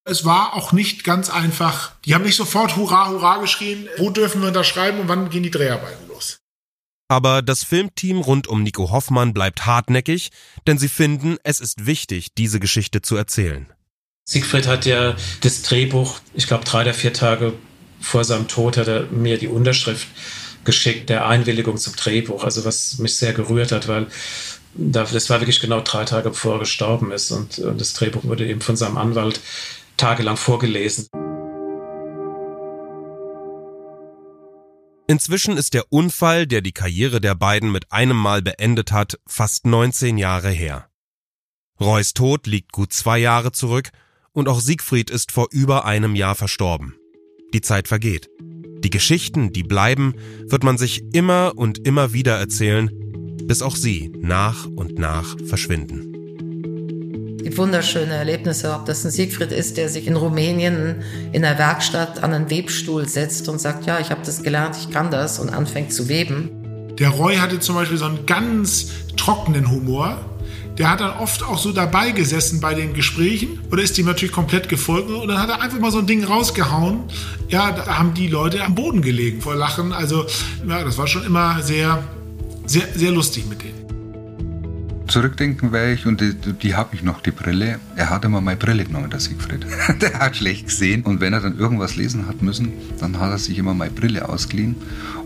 Es 0.03 0.25
war 0.25 0.55
auch 0.55 0.71
nicht 0.71 1.03
ganz 1.03 1.29
einfach. 1.29 1.91
Die 2.05 2.15
haben 2.15 2.23
nicht 2.23 2.35
sofort 2.35 2.75
Hurra, 2.75 3.09
Hurra 3.09 3.37
geschrien. 3.37 3.87
Wo 3.97 4.09
dürfen 4.09 4.41
wir 4.41 4.47
unterschreiben 4.47 4.99
und 4.99 5.07
wann 5.07 5.29
gehen 5.29 5.43
die 5.43 5.51
Dreharbeiten 5.51 6.07
los? 6.07 6.39
Aber 7.07 7.41
das 7.41 7.63
Filmteam 7.63 8.19
rund 8.19 8.47
um 8.47 8.63
Nico 8.63 8.89
Hoffmann 8.89 9.33
bleibt 9.33 9.65
hartnäckig, 9.65 10.31
denn 10.65 10.77
sie 10.77 10.87
finden, 10.87 11.37
es 11.43 11.59
ist 11.59 11.85
wichtig, 11.85 12.33
diese 12.35 12.59
Geschichte 12.59 13.01
zu 13.01 13.15
erzählen. 13.15 13.71
Siegfried 14.23 14.65
hat 14.65 14.85
ja 14.85 15.15
das 15.41 15.61
Drehbuch, 15.61 16.19
ich 16.33 16.47
glaube 16.47 16.63
drei 16.63 16.81
oder 16.81 16.93
vier 16.93 17.13
Tage 17.13 17.53
vor 17.99 18.23
seinem 18.23 18.47
Tod 18.47 18.77
hat 18.77 18.87
er 18.87 19.03
mir 19.07 19.37
die 19.37 19.47
Unterschrift 19.47 20.07
geschickt, 20.63 21.09
der 21.09 21.27
Einwilligung 21.27 21.77
zum 21.77 21.95
Drehbuch. 21.95 22.43
Also 22.43 22.65
was 22.65 22.97
mich 22.97 23.15
sehr 23.15 23.33
gerührt 23.33 23.71
hat, 23.71 23.87
weil 23.87 24.07
das 24.73 25.29
war 25.29 25.41
wirklich 25.41 25.59
genau 25.59 25.81
drei 25.81 26.05
Tage 26.05 26.29
bevor 26.29 26.53
er 26.53 26.59
gestorben 26.59 27.11
ist 27.11 27.31
und 27.31 27.61
das 27.77 27.93
Drehbuch 27.93 28.23
wurde 28.23 28.47
eben 28.47 28.61
von 28.61 28.75
seinem 28.75 28.97
Anwalt 28.97 29.41
tagelang 29.97 30.37
vorgelesen. 30.37 31.07
Inzwischen 35.07 35.57
ist 35.57 35.73
der 35.73 35.91
Unfall, 35.91 36.47
der 36.47 36.61
die 36.61 36.71
Karriere 36.71 37.19
der 37.19 37.35
beiden 37.35 37.69
mit 37.69 37.91
einem 37.91 38.15
Mal 38.15 38.41
beendet 38.41 38.93
hat, 38.93 39.19
fast 39.27 39.65
19 39.65 40.17
Jahre 40.17 40.49
her. 40.49 40.87
Roys 41.81 42.13
Tod 42.13 42.47
liegt 42.47 42.71
gut 42.71 42.93
zwei 42.93 43.17
Jahre 43.17 43.51
zurück 43.51 43.89
und 44.31 44.47
auch 44.47 44.61
Siegfried 44.61 45.09
ist 45.09 45.33
vor 45.33 45.47
über 45.51 45.83
einem 45.83 46.15
Jahr 46.15 46.35
verstorben. 46.35 46.95
Die 47.53 47.59
Zeit 47.59 47.89
vergeht. 47.89 48.29
Die 48.83 48.89
Geschichten, 48.89 49.51
die 49.51 49.63
bleiben, 49.63 50.15
wird 50.47 50.63
man 50.63 50.77
sich 50.77 51.03
immer 51.13 51.53
und 51.57 51.85
immer 51.85 52.13
wieder 52.13 52.37
erzählen, 52.37 52.89
bis 53.51 53.61
auch 53.61 53.75
sie 53.75 54.13
nach 54.21 54.65
und 54.77 54.97
nach 54.97 55.35
verschwinden 55.45 56.07
wunderschöne 57.57 58.13
Erlebnisse, 58.13 58.73
ob 58.73 58.85
das 58.85 59.03
ein 59.03 59.11
Siegfried 59.11 59.51
ist, 59.51 59.75
der 59.75 59.89
sich 59.89 60.07
in 60.07 60.15
Rumänien 60.15 61.03
in 61.33 61.41
der 61.41 61.57
Werkstatt 61.57 62.23
an 62.23 62.33
einen 62.33 62.49
Webstuhl 62.49 63.09
setzt 63.09 63.49
und 63.49 63.59
sagt, 63.59 63.85
ja, 63.85 63.99
ich 63.99 64.09
habe 64.09 64.21
das 64.25 64.41
gelernt, 64.41 64.77
ich 64.79 64.89
kann 64.89 65.11
das 65.11 65.37
und 65.37 65.49
anfängt 65.49 65.91
zu 65.91 66.07
weben. 66.07 66.49
Der 66.97 67.09
Roy 67.09 67.35
hatte 67.35 67.59
zum 67.59 67.75
Beispiel 67.75 67.97
so 67.97 68.05
einen 68.05 68.25
ganz 68.25 68.91
trockenen 69.17 69.69
Humor. 69.69 70.17
Der 70.77 70.89
hat 70.89 71.01
dann 71.01 71.17
oft 71.19 71.43
auch 71.43 71.57
so 71.57 71.73
dabei 71.73 72.11
gesessen 72.11 72.61
bei 72.61 72.73
den 72.73 72.93
Gesprächen 72.93 73.59
oder 73.69 73.83
ist 73.83 73.97
ihm 73.97 74.05
natürlich 74.05 74.33
komplett 74.33 74.69
gefolgt 74.69 75.09
und 75.09 75.27
dann 75.27 75.37
hat 75.37 75.49
er 75.49 75.61
einfach 75.61 75.79
mal 75.79 75.91
so 75.91 75.99
ein 75.99 76.07
Ding 76.07 76.23
rausgehauen. 76.23 77.01
Ja, 77.49 77.73
da 77.73 77.99
haben 77.99 78.13
die 78.13 78.29
Leute 78.29 78.63
am 78.63 78.75
Boden 78.75 79.01
gelegen 79.01 79.41
vor 79.41 79.55
Lachen. 79.55 79.91
Also, 79.91 80.25
ja, 80.65 80.85
das 80.85 80.97
war 80.97 81.07
schon 81.07 81.25
immer 81.25 81.61
sehr, 81.61 82.01
sehr, 82.71 82.87
sehr 82.95 83.11
lustig 83.11 83.45
mit 83.49 83.61
denen 83.61 83.81
zurückdenken 85.11 85.71
werde 85.71 85.93
ich, 85.93 86.05
und 86.05 86.21
die, 86.21 86.33
die 86.33 86.75
habe 86.75 86.95
ich 86.95 87.03
noch, 87.03 87.21
die 87.21 87.31
Brille. 87.31 87.79
Er 87.95 88.09
hat 88.09 88.23
immer 88.23 88.41
meine 88.41 88.57
Brille 88.57 88.85
genommen, 88.85 89.09
der 89.09 89.19
Siegfried. 89.19 89.65
der 90.01 90.13
hat 90.19 90.37
schlecht 90.37 90.67
gesehen. 90.67 91.03
Und 91.03 91.19
wenn 91.19 91.33
er 91.33 91.41
dann 91.41 91.57
irgendwas 91.57 91.97
lesen 91.97 92.27
hat 92.27 92.41
müssen, 92.41 92.71
dann 92.99 93.19
hat 93.19 93.31
er 93.31 93.37
sich 93.37 93.57
immer 93.57 93.73
meine 93.73 93.91
Brille 93.91 94.27
ausgeliehen. 94.27 94.75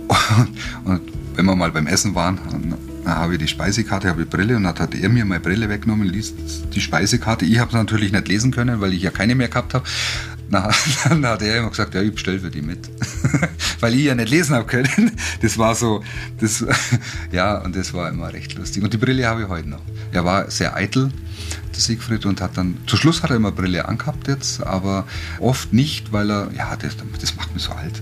Und, 0.08 0.92
und 0.92 1.02
wenn 1.36 1.46
wir 1.46 1.56
mal 1.56 1.72
beim 1.72 1.88
Essen 1.88 2.16
waren, 2.16 2.40
dann 2.52 2.76
habe 3.06 3.34
ich 3.34 3.40
die 3.40 3.48
Speisekarte, 3.48 4.10
habe 4.10 4.24
die 4.24 4.30
Brille 4.30 4.56
und 4.56 4.64
dann 4.64 4.78
hat 4.78 4.96
er 4.96 5.10
mir 5.10 5.26
meine 5.26 5.40
Brille 5.40 5.70
weggenommen, 5.70 6.08
liest 6.08 6.36
die 6.74 6.82
Speisekarte. 6.82 7.46
Ich 7.46 7.60
habe 7.60 7.70
es 7.70 7.76
natürlich 7.76 8.12
nicht 8.12 8.28
lesen 8.28 8.52
können, 8.52 8.82
weil 8.82 8.94
ich 8.94 9.04
ja 9.04 9.12
keine 9.12 9.36
mehr 9.36 9.50
gehabt 9.50 9.74
habe. 9.74 9.86
Na, 10.50 10.72
dann 11.10 11.26
hat 11.26 11.42
er 11.42 11.58
immer 11.58 11.70
gesagt, 11.70 11.94
ja, 11.96 12.02
ich 12.02 12.14
bestelle 12.14 12.40
für 12.40 12.52
die 12.52 12.62
mit. 12.62 12.90
Weil 13.80 13.96
ich 13.96 14.06
ja 14.06 14.16
nicht 14.16 14.30
lesen 14.30 14.56
habe 14.56 14.66
können. 14.66 15.12
Das 15.42 15.58
war 15.58 15.76
so, 15.76 16.04
das, 16.40 16.66
ja, 17.32 17.58
und 17.60 17.76
das 17.76 17.94
war 17.94 18.10
immer 18.10 18.32
recht 18.34 18.56
lustig. 18.56 18.84
Und 18.84 18.94
die 18.94 18.98
Brille 18.98 19.28
habe 19.28 19.44
ich 19.44 19.48
heute 19.48 19.70
noch. 19.70 19.82
Er 20.12 20.26
war 20.26 20.50
sehr 20.50 20.76
eitel, 20.76 21.12
der 21.72 21.80
Siegfried, 21.80 22.26
und 22.26 22.42
hat 22.42 22.58
dann, 22.58 22.78
zu 22.88 22.98
Schluss 22.98 23.22
hat 23.22 23.30
er 23.30 23.36
immer 23.36 23.52
Brille 23.52 23.88
angehabt 23.88 24.28
jetzt, 24.28 24.64
aber 24.64 25.06
oft 25.40 25.74
nicht, 25.74 26.12
weil 26.12 26.32
er, 26.32 26.50
ja, 26.56 26.76
das, 26.76 26.96
das 27.20 27.36
macht 27.36 27.54
mich 27.54 27.64
so 27.64 27.74
alt. 27.74 28.02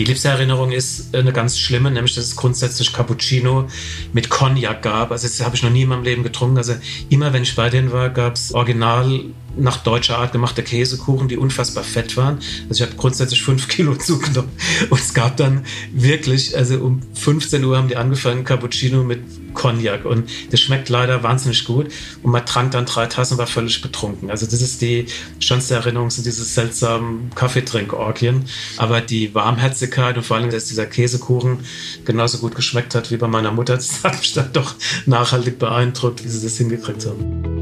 Die 0.00 0.06
Liebeserinnerung 0.06 0.72
ist 0.72 1.14
eine 1.14 1.30
ganz 1.30 1.58
schlimme, 1.58 1.90
nämlich 1.90 2.14
dass 2.14 2.24
es 2.24 2.34
grundsätzlich 2.34 2.90
Cappuccino 2.92 3.68
mit 4.14 4.30
Cognac 4.30 4.80
gab. 4.80 5.12
Also 5.12 5.26
das 5.28 5.44
habe 5.44 5.56
ich 5.56 5.62
noch 5.62 5.68
nie 5.68 5.82
in 5.82 5.90
meinem 5.90 6.04
Leben 6.04 6.22
getrunken. 6.22 6.56
Also 6.56 6.74
immer 7.10 7.34
wenn 7.34 7.42
ich 7.42 7.54
bei 7.54 7.68
denen 7.68 7.92
war, 7.92 8.08
gab 8.08 8.36
es 8.36 8.54
original 8.54 9.24
nach 9.56 9.78
deutscher 9.78 10.18
Art 10.18 10.32
gemachte 10.32 10.62
Käsekuchen, 10.62 11.28
die 11.28 11.36
unfassbar 11.36 11.84
fett 11.84 12.16
waren. 12.16 12.38
Also 12.68 12.82
ich 12.82 12.88
habe 12.88 12.96
grundsätzlich 12.96 13.42
fünf 13.42 13.68
Kilo 13.68 13.94
zugenommen. 13.98 14.50
Und 14.88 15.00
es 15.00 15.14
gab 15.14 15.36
dann 15.36 15.64
wirklich, 15.92 16.56
also 16.56 16.78
um 16.78 17.00
15 17.14 17.64
Uhr 17.64 17.76
haben 17.76 17.88
die 17.88 17.96
angefangen, 17.96 18.44
Cappuccino 18.44 19.02
mit 19.02 19.20
Cognac. 19.54 20.04
Und 20.04 20.30
das 20.50 20.60
schmeckt 20.60 20.88
leider 20.88 21.22
wahnsinnig 21.22 21.64
gut. 21.64 21.88
Und 22.22 22.32
man 22.32 22.46
trank 22.46 22.72
dann 22.72 22.86
drei 22.86 23.06
Tassen 23.06 23.34
und 23.34 23.38
war 23.38 23.46
völlig 23.46 23.82
betrunken. 23.82 24.30
Also 24.30 24.46
das 24.46 24.62
ist 24.62 24.80
die 24.82 25.06
schönste 25.38 25.74
Erinnerung, 25.74 26.10
sind 26.10 26.26
diese 26.26 26.44
seltsamen 26.44 27.30
Kaffeetrinkorgien. 27.34 28.44
Aber 28.76 29.00
die 29.00 29.34
Warmherzigkeit 29.34 30.16
und 30.16 30.24
vor 30.24 30.36
allem, 30.36 30.50
dass 30.50 30.66
dieser 30.66 30.86
Käsekuchen 30.86 31.60
genauso 32.04 32.38
gut 32.38 32.54
geschmeckt 32.54 32.94
hat 32.94 33.10
wie 33.10 33.16
bei 33.16 33.28
meiner 33.28 33.52
Mutter, 33.52 33.74
das 33.80 34.04
hat 34.04 34.18
mich 34.18 34.32
dann 34.32 34.52
doch 34.52 34.74
nachhaltig 35.06 35.58
beeindruckt, 35.58 36.24
wie 36.24 36.28
sie 36.28 36.42
das 36.42 36.56
hingekriegt 36.56 37.06
haben. 37.06 37.59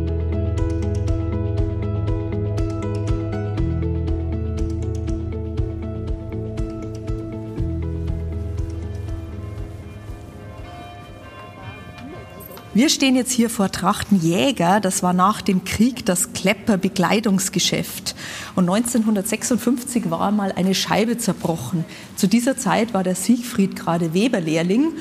Wir 12.74 12.90
stehen 12.90 13.16
jetzt 13.16 13.32
hier 13.32 13.48
vor 13.48 13.72
Trachtenjäger. 13.72 14.80
Das 14.80 15.02
war 15.02 15.14
nach 15.14 15.40
dem 15.40 15.64
Krieg 15.64 16.04
das 16.04 16.34
Klepper-Bekleidungsgeschäft. 16.34 18.14
Und 18.56 18.68
1956 18.68 20.10
war 20.10 20.30
mal 20.32 20.52
eine 20.52 20.74
Scheibe 20.74 21.16
zerbrochen. 21.16 21.86
Zu 22.14 22.26
dieser 22.26 22.58
Zeit 22.58 22.92
war 22.92 23.02
der 23.02 23.14
Siegfried 23.14 23.74
gerade 23.74 24.12
Weberlehrling 24.12 24.92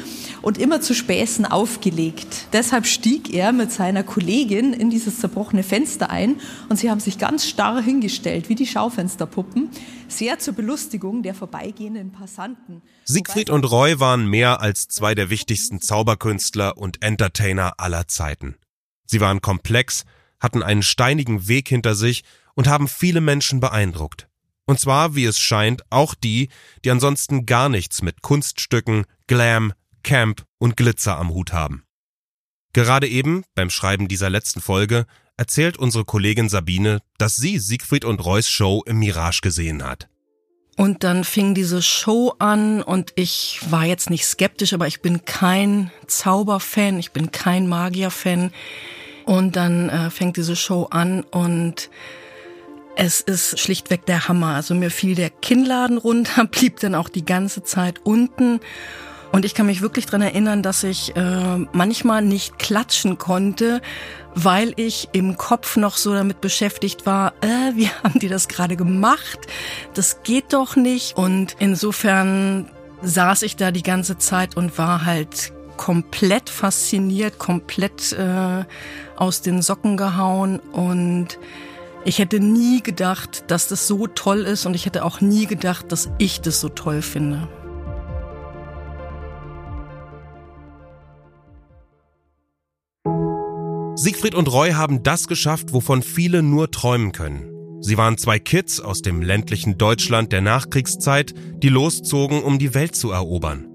und 0.42 0.58
immer 0.58 0.80
zu 0.80 0.94
Späßen 0.94 1.46
aufgelegt. 1.46 2.48
Deshalb 2.54 2.86
stieg 2.86 3.34
er 3.34 3.52
mit 3.52 3.72
seiner 3.72 4.04
Kollegin 4.04 4.72
in 4.72 4.90
dieses 4.90 5.20
zerbrochene 5.20 5.64
Fenster 5.64 6.10
ein 6.10 6.38
und 6.70 6.78
sie 6.78 6.90
haben 6.90 7.02
sich 7.02 7.18
ganz 7.18 7.46
starr 7.46 7.82
hingestellt, 7.82 8.48
wie 8.48 8.56
die 8.56 8.68
Schaufensterpuppen, 8.68 9.70
sehr 10.08 10.40
zur 10.40 10.54
Belustigung 10.54 11.22
der 11.22 11.34
vorbeigehenden 11.34 12.12
Passanten. 12.12 12.82
Siegfried 13.04 13.50
und 13.50 13.66
Roy 13.66 14.00
waren 14.00 14.28
mehr 14.30 14.62
als 14.62 14.88
zwei 14.88 15.16
der 15.16 15.30
wichtigsten 15.30 15.82
Zauberkünstler 15.82 16.78
und 16.78 17.04
Entertainer 17.04 17.57
aller 17.78 18.08
Zeiten. 18.08 18.56
Sie 19.06 19.22
waren 19.22 19.42
komplex, 19.42 20.06
hatten 20.40 20.64
einen 20.64 20.84
steinigen 20.84 21.48
Weg 21.48 21.70
hinter 21.70 21.96
sich 21.96 22.24
und 22.56 22.68
haben 22.68 22.88
viele 22.88 23.22
Menschen 23.22 23.60
beeindruckt. 23.60 24.28
Und 24.66 24.80
zwar, 24.80 25.16
wie 25.16 25.26
es 25.26 25.40
scheint, 25.40 25.84
auch 25.90 26.14
die, 26.14 26.50
die 26.84 26.92
ansonsten 26.92 27.46
gar 27.46 27.70
nichts 27.70 28.02
mit 28.02 28.22
Kunststücken, 28.22 29.06
Glam, 29.28 29.74
Camp 30.04 30.46
und 30.58 30.76
Glitzer 30.76 31.18
am 31.18 31.30
Hut 31.30 31.54
haben. 31.54 31.84
Gerade 32.74 33.08
eben, 33.08 33.44
beim 33.56 33.70
Schreiben 33.70 34.08
dieser 34.08 34.30
letzten 34.30 34.62
Folge, 34.62 35.06
erzählt 35.38 35.78
unsere 35.78 36.06
Kollegin 36.06 36.50
Sabine, 36.50 37.00
dass 37.18 37.38
sie 37.38 37.60
Siegfried 37.60 38.06
und 38.06 38.20
Roys 38.20 38.50
Show 38.50 38.84
im 38.86 39.00
Mirage 39.00 39.42
gesehen 39.42 39.84
hat. 39.84 40.10
Und 40.78 41.04
dann 41.04 41.24
fing 41.24 41.56
diese 41.56 41.82
Show 41.82 42.36
an 42.38 42.84
und 42.84 43.12
ich 43.16 43.60
war 43.70 43.84
jetzt 43.84 44.12
nicht 44.12 44.26
skeptisch, 44.26 44.74
aber 44.74 44.86
ich 44.86 45.02
bin 45.02 45.26
kein 45.26 45.92
Zauberfan, 46.06 47.00
ich 47.00 47.12
bin 47.12 47.32
kein 47.32 47.68
Magierfan. 47.68 48.52
Und 49.26 49.56
dann 49.56 49.90
äh, 49.90 50.10
fängt 50.12 50.38
diese 50.38 50.56
Show 50.56 50.88
an 50.92 51.24
und 51.24 51.90
es 52.96 53.22
ist 53.22 53.60
schlichtweg 53.60 54.06
der 54.06 54.28
Hammer. 54.28 54.54
Also 54.54 54.76
mir 54.76 54.92
fiel 54.92 55.16
der 55.16 55.32
Kinnladen 55.32 55.98
runter, 55.98 56.46
blieb 56.52 56.80
dann 56.80 56.94
auch 56.94 57.10
die 57.10 57.26
ganze 57.26 57.64
Zeit 57.64 58.00
unten. 58.04 58.60
Und 59.32 59.46
ich 59.46 59.54
kann 59.54 59.66
mich 59.66 59.82
wirklich 59.82 60.06
dran 60.06 60.22
erinnern, 60.22 60.64
dass 60.64 60.84
ich 60.84 61.16
äh, 61.16 61.58
manchmal 61.74 62.22
nicht 62.22 62.60
klatschen 62.60 63.18
konnte, 63.18 63.82
weil 64.36 64.74
ich 64.78 65.10
im 65.14 65.38
Kopf 65.38 65.78
noch 65.78 65.98
so 65.98 66.14
damit 66.14 66.42
beschäftigt 66.42 67.06
war, 67.06 67.34
äh, 67.42 67.76
wie 67.76 67.90
haben 68.04 68.20
die 68.20 68.30
das 68.30 68.48
gerade 68.48 68.76
gemacht? 68.76 69.40
Das 69.94 70.24
geht 70.24 70.54
doch 70.54 70.76
nicht. 70.76 71.18
Und 71.18 71.56
insofern 71.60 72.70
saß 73.02 73.44
ich 73.44 73.56
da 73.56 73.72
die 73.72 73.84
ganze 73.84 74.18
Zeit 74.18 74.58
und 74.58 74.78
war 74.78 75.06
halt 75.06 75.54
komplett 75.78 76.50
fasziniert, 76.50 77.38
komplett 77.38 78.12
äh, 78.14 78.66
aus 79.16 79.42
den 79.42 79.62
Socken 79.62 79.96
gehauen 79.96 80.60
und 80.60 81.38
ich 82.04 82.20
hätte 82.20 82.40
nie 82.40 82.82
gedacht, 82.82 83.44
dass 83.48 83.68
das 83.68 83.88
so 83.88 84.08
toll 84.08 84.40
ist 84.40 84.66
und 84.66 84.76
ich 84.76 84.86
hätte 84.86 85.04
auch 85.04 85.22
nie 85.22 85.46
gedacht, 85.46 85.92
dass 85.92 86.10
ich 86.18 86.42
das 86.42 86.62
so 86.62 86.70
toll 86.70 87.02
finde. 87.02 87.48
Siegfried 94.00 94.36
und 94.36 94.54
Roy 94.54 94.74
haben 94.74 95.02
das 95.02 95.28
geschafft, 95.28 95.74
wovon 95.74 96.04
viele 96.04 96.44
nur 96.44 96.70
träumen 96.70 97.14
können. 97.14 97.50
Sie 97.82 97.98
waren 97.98 98.20
zwei 98.20 98.38
Kids 98.38 98.80
aus 98.80 99.02
dem 99.02 99.24
ländlichen 99.24 99.80
Deutschland 99.80 100.32
der 100.32 100.42
Nachkriegszeit, 100.42 101.34
die 101.64 101.70
loszogen, 101.70 102.44
um 102.44 102.60
die 102.60 102.76
Welt 102.76 102.96
zu 102.96 103.10
erobern. 103.10 103.66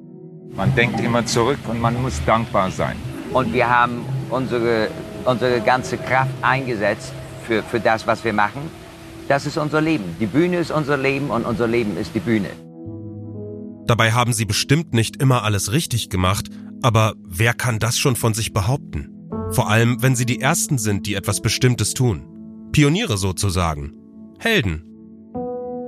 Man 0.55 0.73
denkt 0.77 1.01
immer 1.01 1.27
zurück 1.27 1.59
und 1.67 1.81
man 1.81 2.01
muss 2.01 2.25
dankbar 2.25 2.71
sein. 2.71 2.95
Und 3.33 3.53
wir 3.53 3.69
haben 3.69 4.05
unsere, 4.31 4.93
unsere 5.25 5.61
ganze 5.61 5.99
Kraft 5.99 6.31
eingesetzt 6.41 7.13
für, 7.45 7.65
für 7.65 7.81
das, 7.81 8.07
was 8.07 8.23
wir 8.23 8.33
machen. 8.33 8.71
Das 9.27 9.45
ist 9.45 9.59
unser 9.59 9.81
Leben. 9.81 10.05
Die 10.21 10.27
Bühne 10.27 10.59
ist 10.59 10.71
unser 10.71 10.99
Leben 10.99 11.31
und 11.31 11.45
unser 11.45 11.67
Leben 11.67 11.97
ist 11.97 12.15
die 12.15 12.21
Bühne. 12.21 12.51
Dabei 13.89 14.13
haben 14.13 14.33
sie 14.33 14.45
bestimmt 14.45 14.95
nicht 14.95 15.21
immer 15.21 15.43
alles 15.43 15.73
richtig 15.73 16.11
gemacht, 16.11 16.49
aber 16.81 17.15
wer 17.25 17.55
kann 17.55 17.81
das 17.81 17.99
schon 17.99 18.15
von 18.15 18.35
sich 18.35 18.53
behaupten? 18.53 19.12
Vor 19.53 19.69
allem, 19.69 20.01
wenn 20.01 20.17
sie 20.17 20.25
die 20.25 20.41
Ersten 20.41 20.79
sind, 20.79 21.07
die 21.07 21.15
etwas 21.15 21.43
Bestimmtes 21.43 21.93
tun. 21.93 22.71
Pioniere 22.73 23.19
sozusagen. 23.19 23.93
Helden. 24.39 24.83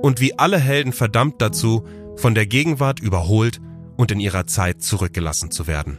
Und 0.03 0.21
wie 0.21 0.37
alle 0.37 0.59
Helden 0.59 0.93
verdammt 0.93 1.41
dazu, 1.41 1.83
von 2.15 2.35
der 2.35 2.45
Gegenwart 2.45 2.99
überholt 2.99 3.59
und 3.97 4.11
in 4.11 4.19
ihrer 4.19 4.45
Zeit 4.45 4.83
zurückgelassen 4.83 5.49
zu 5.49 5.65
werden. 5.65 5.97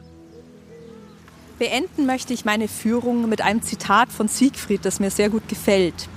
Beenden 1.59 2.07
möchte 2.07 2.35
ich 2.35 2.44
meine 2.44 2.68
Führung 2.68 3.29
mit 3.29 3.40
einem 3.40 3.62
Zitat 3.62 4.12
von 4.12 4.29
Siegfried, 4.29 4.85
das 4.85 5.00
mir 5.00 5.11
sehr 5.11 5.29
gut 5.29 5.48
gefällt. 5.48 6.09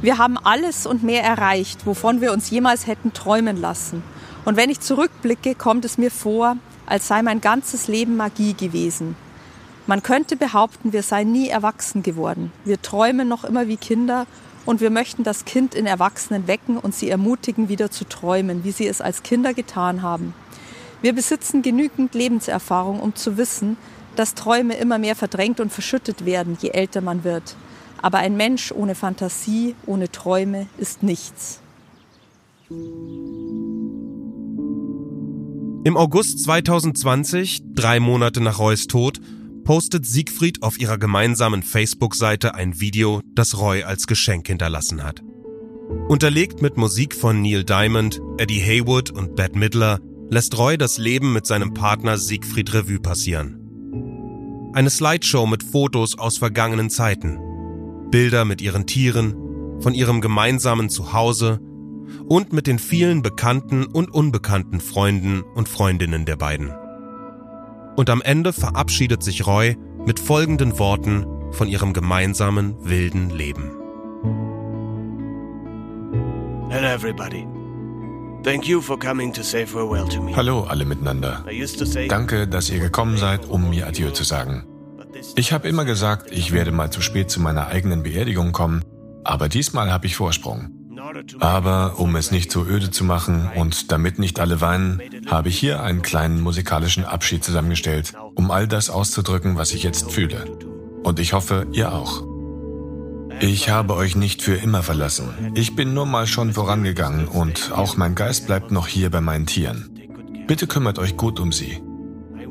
Wir 0.00 0.18
haben 0.18 0.38
alles 0.38 0.86
und 0.86 1.02
mehr 1.02 1.24
erreicht, 1.24 1.86
wovon 1.86 2.20
wir 2.20 2.32
uns 2.32 2.50
jemals 2.50 2.86
hätten 2.86 3.12
träumen 3.12 3.56
lassen. 3.56 4.04
Und 4.44 4.56
wenn 4.56 4.70
ich 4.70 4.78
zurückblicke, 4.78 5.56
kommt 5.56 5.84
es 5.84 5.98
mir 5.98 6.12
vor, 6.12 6.56
als 6.86 7.08
sei 7.08 7.22
mein 7.22 7.40
ganzes 7.40 7.88
Leben 7.88 8.16
Magie 8.16 8.54
gewesen. 8.54 9.16
Man 9.86 10.02
könnte 10.02 10.36
behaupten, 10.36 10.92
wir 10.92 11.02
seien 11.02 11.30
nie 11.30 11.48
erwachsen 11.48 12.02
geworden. 12.02 12.52
Wir 12.64 12.82
träumen 12.82 13.28
noch 13.28 13.44
immer 13.44 13.68
wie 13.68 13.76
Kinder 13.76 14.26
und 14.64 14.80
wir 14.80 14.90
möchten 14.90 15.22
das 15.22 15.44
Kind 15.44 15.76
in 15.76 15.86
Erwachsenen 15.86 16.48
wecken 16.48 16.76
und 16.76 16.92
sie 16.92 17.08
ermutigen, 17.08 17.68
wieder 17.68 17.90
zu 17.92 18.04
träumen, 18.04 18.64
wie 18.64 18.72
sie 18.72 18.88
es 18.88 19.00
als 19.00 19.22
Kinder 19.22 19.54
getan 19.54 20.02
haben. 20.02 20.34
Wir 21.02 21.12
besitzen 21.12 21.62
genügend 21.62 22.14
Lebenserfahrung, 22.14 22.98
um 22.98 23.14
zu 23.14 23.36
wissen, 23.36 23.76
dass 24.16 24.34
Träume 24.34 24.74
immer 24.74 24.98
mehr 24.98 25.14
verdrängt 25.14 25.60
und 25.60 25.72
verschüttet 25.72 26.24
werden, 26.24 26.58
je 26.60 26.70
älter 26.70 27.00
man 27.00 27.22
wird. 27.22 27.54
Aber 28.02 28.18
ein 28.18 28.36
Mensch 28.36 28.72
ohne 28.72 28.96
Fantasie, 28.96 29.76
ohne 29.86 30.10
Träume 30.10 30.66
ist 30.78 31.04
nichts. 31.04 31.60
Im 35.84 35.96
August 35.96 36.42
2020, 36.42 37.62
drei 37.74 38.00
Monate 38.00 38.40
nach 38.40 38.58
Roys 38.58 38.88
Tod, 38.88 39.20
postet 39.66 40.06
Siegfried 40.06 40.62
auf 40.62 40.78
ihrer 40.78 40.96
gemeinsamen 40.96 41.64
Facebook-Seite 41.64 42.54
ein 42.54 42.78
Video, 42.80 43.20
das 43.34 43.58
Roy 43.58 43.82
als 43.82 44.06
Geschenk 44.06 44.46
hinterlassen 44.46 45.02
hat. 45.02 45.22
Unterlegt 46.08 46.62
mit 46.62 46.76
Musik 46.76 47.16
von 47.16 47.42
Neil 47.42 47.64
Diamond, 47.64 48.20
Eddie 48.38 48.60
Haywood 48.60 49.10
und 49.10 49.34
Bette 49.34 49.58
Midler 49.58 49.98
lässt 50.30 50.56
Roy 50.56 50.78
das 50.78 50.98
Leben 50.98 51.32
mit 51.32 51.46
seinem 51.46 51.74
Partner 51.74 52.16
Siegfried 52.16 52.72
Revue 52.74 53.00
passieren. 53.00 54.70
Eine 54.72 54.90
Slideshow 54.90 55.46
mit 55.46 55.64
Fotos 55.64 56.16
aus 56.16 56.38
vergangenen 56.38 56.88
Zeiten, 56.88 57.38
Bilder 58.10 58.44
mit 58.44 58.60
ihren 58.60 58.86
Tieren, 58.86 59.34
von 59.80 59.94
ihrem 59.94 60.20
gemeinsamen 60.20 60.90
Zuhause 60.90 61.60
und 62.28 62.52
mit 62.52 62.68
den 62.68 62.78
vielen 62.78 63.20
bekannten 63.20 63.84
und 63.84 64.14
unbekannten 64.14 64.80
Freunden 64.80 65.42
und 65.42 65.68
Freundinnen 65.68 66.24
der 66.24 66.36
beiden. 66.36 66.72
Und 67.96 68.10
am 68.10 68.20
Ende 68.20 68.52
verabschiedet 68.52 69.22
sich 69.22 69.46
Roy 69.46 69.76
mit 70.04 70.20
folgenden 70.20 70.78
Worten 70.78 71.26
von 71.50 71.66
ihrem 71.66 71.94
gemeinsamen 71.94 72.76
wilden 72.84 73.30
Leben. 73.30 73.72
Hello 76.68 76.88
everybody. 76.88 77.46
Thank 78.42 78.68
you 78.68 78.82
for 78.82 78.98
coming 78.98 79.32
to 79.32 79.42
say 79.42 79.66
farewell 79.66 80.06
to 80.08 80.22
me. 80.22 80.36
Hallo 80.36 80.64
alle 80.64 80.84
miteinander. 80.84 81.44
Danke, 82.08 82.46
dass 82.46 82.68
ihr 82.68 82.80
gekommen 82.80 83.16
seid, 83.16 83.48
um 83.48 83.70
mir 83.70 83.86
Adieu 83.86 84.10
zu 84.10 84.24
sagen. 84.24 84.64
Ich 85.34 85.52
habe 85.52 85.66
immer 85.66 85.86
gesagt, 85.86 86.30
ich 86.30 86.52
werde 86.52 86.72
mal 86.72 86.90
zu 86.90 87.00
spät 87.00 87.30
zu 87.30 87.40
meiner 87.40 87.68
eigenen 87.68 88.02
Beerdigung 88.02 88.52
kommen, 88.52 88.84
aber 89.24 89.48
diesmal 89.48 89.90
habe 89.90 90.06
ich 90.06 90.16
Vorsprung. 90.16 90.70
Aber 91.40 91.98
um 91.98 92.16
es 92.16 92.30
nicht 92.30 92.50
so 92.50 92.64
öde 92.64 92.90
zu 92.90 93.04
machen 93.04 93.50
und 93.54 93.92
damit 93.92 94.18
nicht 94.18 94.40
alle 94.40 94.60
weinen, 94.60 95.00
habe 95.26 95.48
ich 95.48 95.58
hier 95.58 95.82
einen 95.82 96.02
kleinen 96.02 96.40
musikalischen 96.40 97.04
Abschied 97.04 97.44
zusammengestellt, 97.44 98.14
um 98.34 98.50
all 98.50 98.66
das 98.68 98.90
auszudrücken, 98.90 99.56
was 99.56 99.72
ich 99.72 99.82
jetzt 99.82 100.10
fühle. 100.10 100.44
Und 101.02 101.18
ich 101.18 101.32
hoffe, 101.32 101.66
ihr 101.72 101.92
auch. 101.92 102.24
Ich 103.40 103.68
habe 103.68 103.94
euch 103.94 104.16
nicht 104.16 104.40
für 104.40 104.54
immer 104.54 104.82
verlassen. 104.82 105.52
Ich 105.54 105.76
bin 105.76 105.92
nur 105.92 106.06
mal 106.06 106.26
schon 106.26 106.54
vorangegangen 106.54 107.28
und 107.28 107.70
auch 107.72 107.96
mein 107.96 108.14
Geist 108.14 108.46
bleibt 108.46 108.70
noch 108.70 108.86
hier 108.86 109.10
bei 109.10 109.20
meinen 109.20 109.46
Tieren. 109.46 109.90
Bitte 110.46 110.66
kümmert 110.66 110.98
euch 110.98 111.16
gut 111.16 111.38
um 111.38 111.52
sie. 111.52 111.82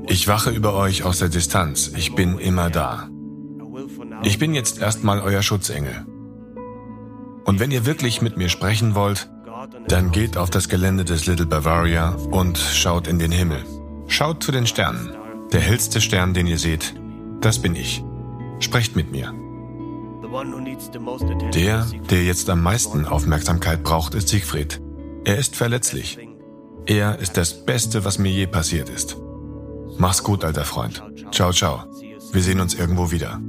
Ich 0.07 0.27
wache 0.27 0.51
über 0.51 0.75
euch 0.75 1.03
aus 1.03 1.19
der 1.19 1.29
Distanz. 1.29 1.91
Ich 1.95 2.13
bin 2.13 2.37
immer 2.37 2.69
da. 2.69 3.09
Ich 4.23 4.37
bin 4.37 4.53
jetzt 4.53 4.79
erstmal 4.79 5.21
euer 5.21 5.41
Schutzengel. 5.41 6.05
Und 7.45 7.59
wenn 7.59 7.71
ihr 7.71 7.85
wirklich 7.85 8.21
mit 8.21 8.37
mir 8.37 8.49
sprechen 8.49 8.95
wollt, 8.95 9.29
dann 9.87 10.11
geht 10.11 10.35
auf 10.37 10.49
das 10.49 10.67
Gelände 10.67 11.05
des 11.05 11.27
Little 11.27 11.45
Bavaria 11.45 12.09
und 12.31 12.57
schaut 12.57 13.07
in 13.07 13.19
den 13.19 13.31
Himmel. 13.31 13.63
Schaut 14.07 14.43
zu 14.43 14.51
den 14.51 14.67
Sternen. 14.67 15.11
Der 15.51 15.61
hellste 15.61 16.01
Stern, 16.01 16.33
den 16.33 16.47
ihr 16.47 16.57
seht, 16.57 16.95
das 17.41 17.61
bin 17.61 17.75
ich. 17.75 18.03
Sprecht 18.59 18.95
mit 18.95 19.11
mir. 19.11 19.33
Der, 21.53 21.85
der 22.09 22.23
jetzt 22.23 22.49
am 22.49 22.63
meisten 22.63 23.05
Aufmerksamkeit 23.05 23.83
braucht, 23.83 24.15
ist 24.15 24.29
Siegfried. 24.29 24.81
Er 25.23 25.37
ist 25.37 25.55
verletzlich. 25.55 26.17
Er 26.87 27.19
ist 27.19 27.37
das 27.37 27.65
Beste, 27.65 28.05
was 28.05 28.19
mir 28.19 28.31
je 28.31 28.47
passiert 28.47 28.89
ist. 28.89 29.17
Mach's 29.97 30.23
gut, 30.23 30.43
alter 30.43 30.65
Freund. 30.65 31.03
Ciao, 31.31 31.51
ciao. 31.51 31.83
Wir 32.31 32.41
sehen 32.41 32.59
uns 32.59 32.73
irgendwo 32.73 33.11
wieder. 33.11 33.39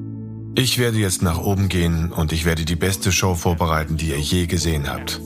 Ich 0.59 0.79
werde 0.79 0.97
jetzt 0.97 1.21
nach 1.21 1.39
oben 1.39 1.69
gehen 1.69 2.11
und 2.13 2.33
ich 2.33 2.47
werde 2.47 2.65
die 2.65 2.77
beste 2.77 3.13
Show 3.13 3.35
vorbereiten, 3.35 3.99
die 3.99 4.09
ihr 4.09 4.19
je 4.19 4.47
gesehen 4.47 4.89
habt. 4.89 5.21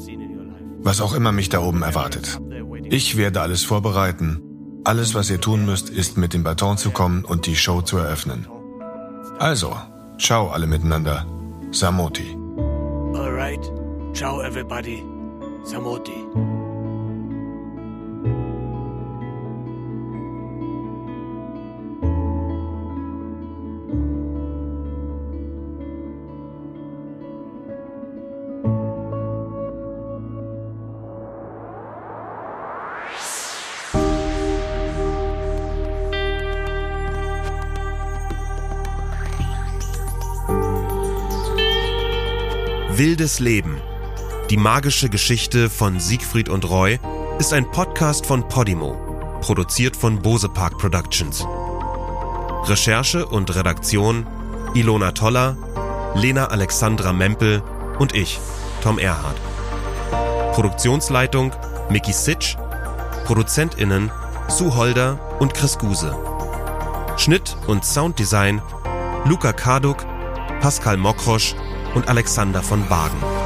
Was 0.81 1.01
auch 1.01 1.15
immer 1.15 1.31
mich 1.31 1.49
da 1.49 1.61
oben 1.61 1.83
erwartet. 1.83 2.41
Ich 2.85 3.17
werde 3.17 3.41
alles 3.41 3.63
vorbereiten. 3.63 4.43
Alles, 4.83 5.15
was 5.15 5.31
ihr 5.31 5.41
tun 5.41 5.65
müsst, 5.65 5.89
ist 5.89 6.17
mit 6.17 6.35
dem 6.35 6.43
Baton 6.43 6.79
zu 6.79 6.91
kommen 6.91 7.25
und 7.25 7.47
die 7.47 7.55
Show 7.55 7.81
zu 7.81 7.99
eröffnen. 7.99 8.49
Also, 9.39 9.77
ciao 10.19 10.51
alle 10.51 10.67
miteinander. 10.67 11.25
Samoti. 11.71 12.37
Alright. 13.15 13.71
Ciao 14.13 14.41
everybody. 14.41 15.05
Samoti. 15.63 16.60
Wildes 43.01 43.39
Leben. 43.39 43.81
Die 44.51 44.59
magische 44.59 45.09
Geschichte 45.09 45.71
von 45.71 45.99
Siegfried 45.99 46.51
und 46.51 46.69
Roy 46.69 47.01
ist 47.39 47.55
ein 47.55 47.71
Podcast 47.71 48.27
von 48.27 48.47
Podimo, 48.47 49.39
produziert 49.41 49.97
von 49.97 50.21
Bose 50.21 50.51
Park 50.51 50.77
Productions. 50.77 51.47
Recherche 52.65 53.25
und 53.25 53.55
Redaktion 53.57 54.27
Ilona 54.75 55.13
Toller, 55.13 55.57
Lena 56.15 56.49
Alexandra 56.49 57.15
Mempel 57.15 57.63
und 57.99 58.15
ich, 58.15 58.39
Tom 58.83 58.99
Erhardt. 58.99 59.41
Produktionsleitung 60.53 61.53
Mickey 61.89 62.13
Sitsch, 62.13 62.59
ProduzentInnen 63.25 64.11
Sue 64.49 64.77
Holder 64.77 65.19
und 65.39 65.55
Chris 65.55 65.79
Guse. 65.79 66.15
Schnitt 67.17 67.57
und 67.67 67.83
Sounddesign 67.83 68.61
Luca 69.25 69.55
Karduk, 69.55 70.05
Pascal 70.61 70.99
Mokrosch 70.99 71.55
und 71.95 72.09
Alexander 72.09 72.63
von 72.63 72.87
Bagen. 72.89 73.40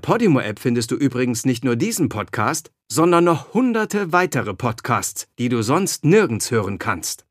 Podimo-App 0.00 0.58
findest 0.58 0.90
du 0.90 0.96
übrigens 0.96 1.46
nicht 1.46 1.64
nur 1.64 1.76
diesen 1.76 2.08
Podcast, 2.08 2.70
sondern 2.90 3.24
noch 3.24 3.54
hunderte 3.54 4.12
weitere 4.12 4.54
Podcasts, 4.54 5.28
die 5.38 5.48
du 5.48 5.62
sonst 5.62 6.04
nirgends 6.04 6.50
hören 6.50 6.78
kannst. 6.78 7.24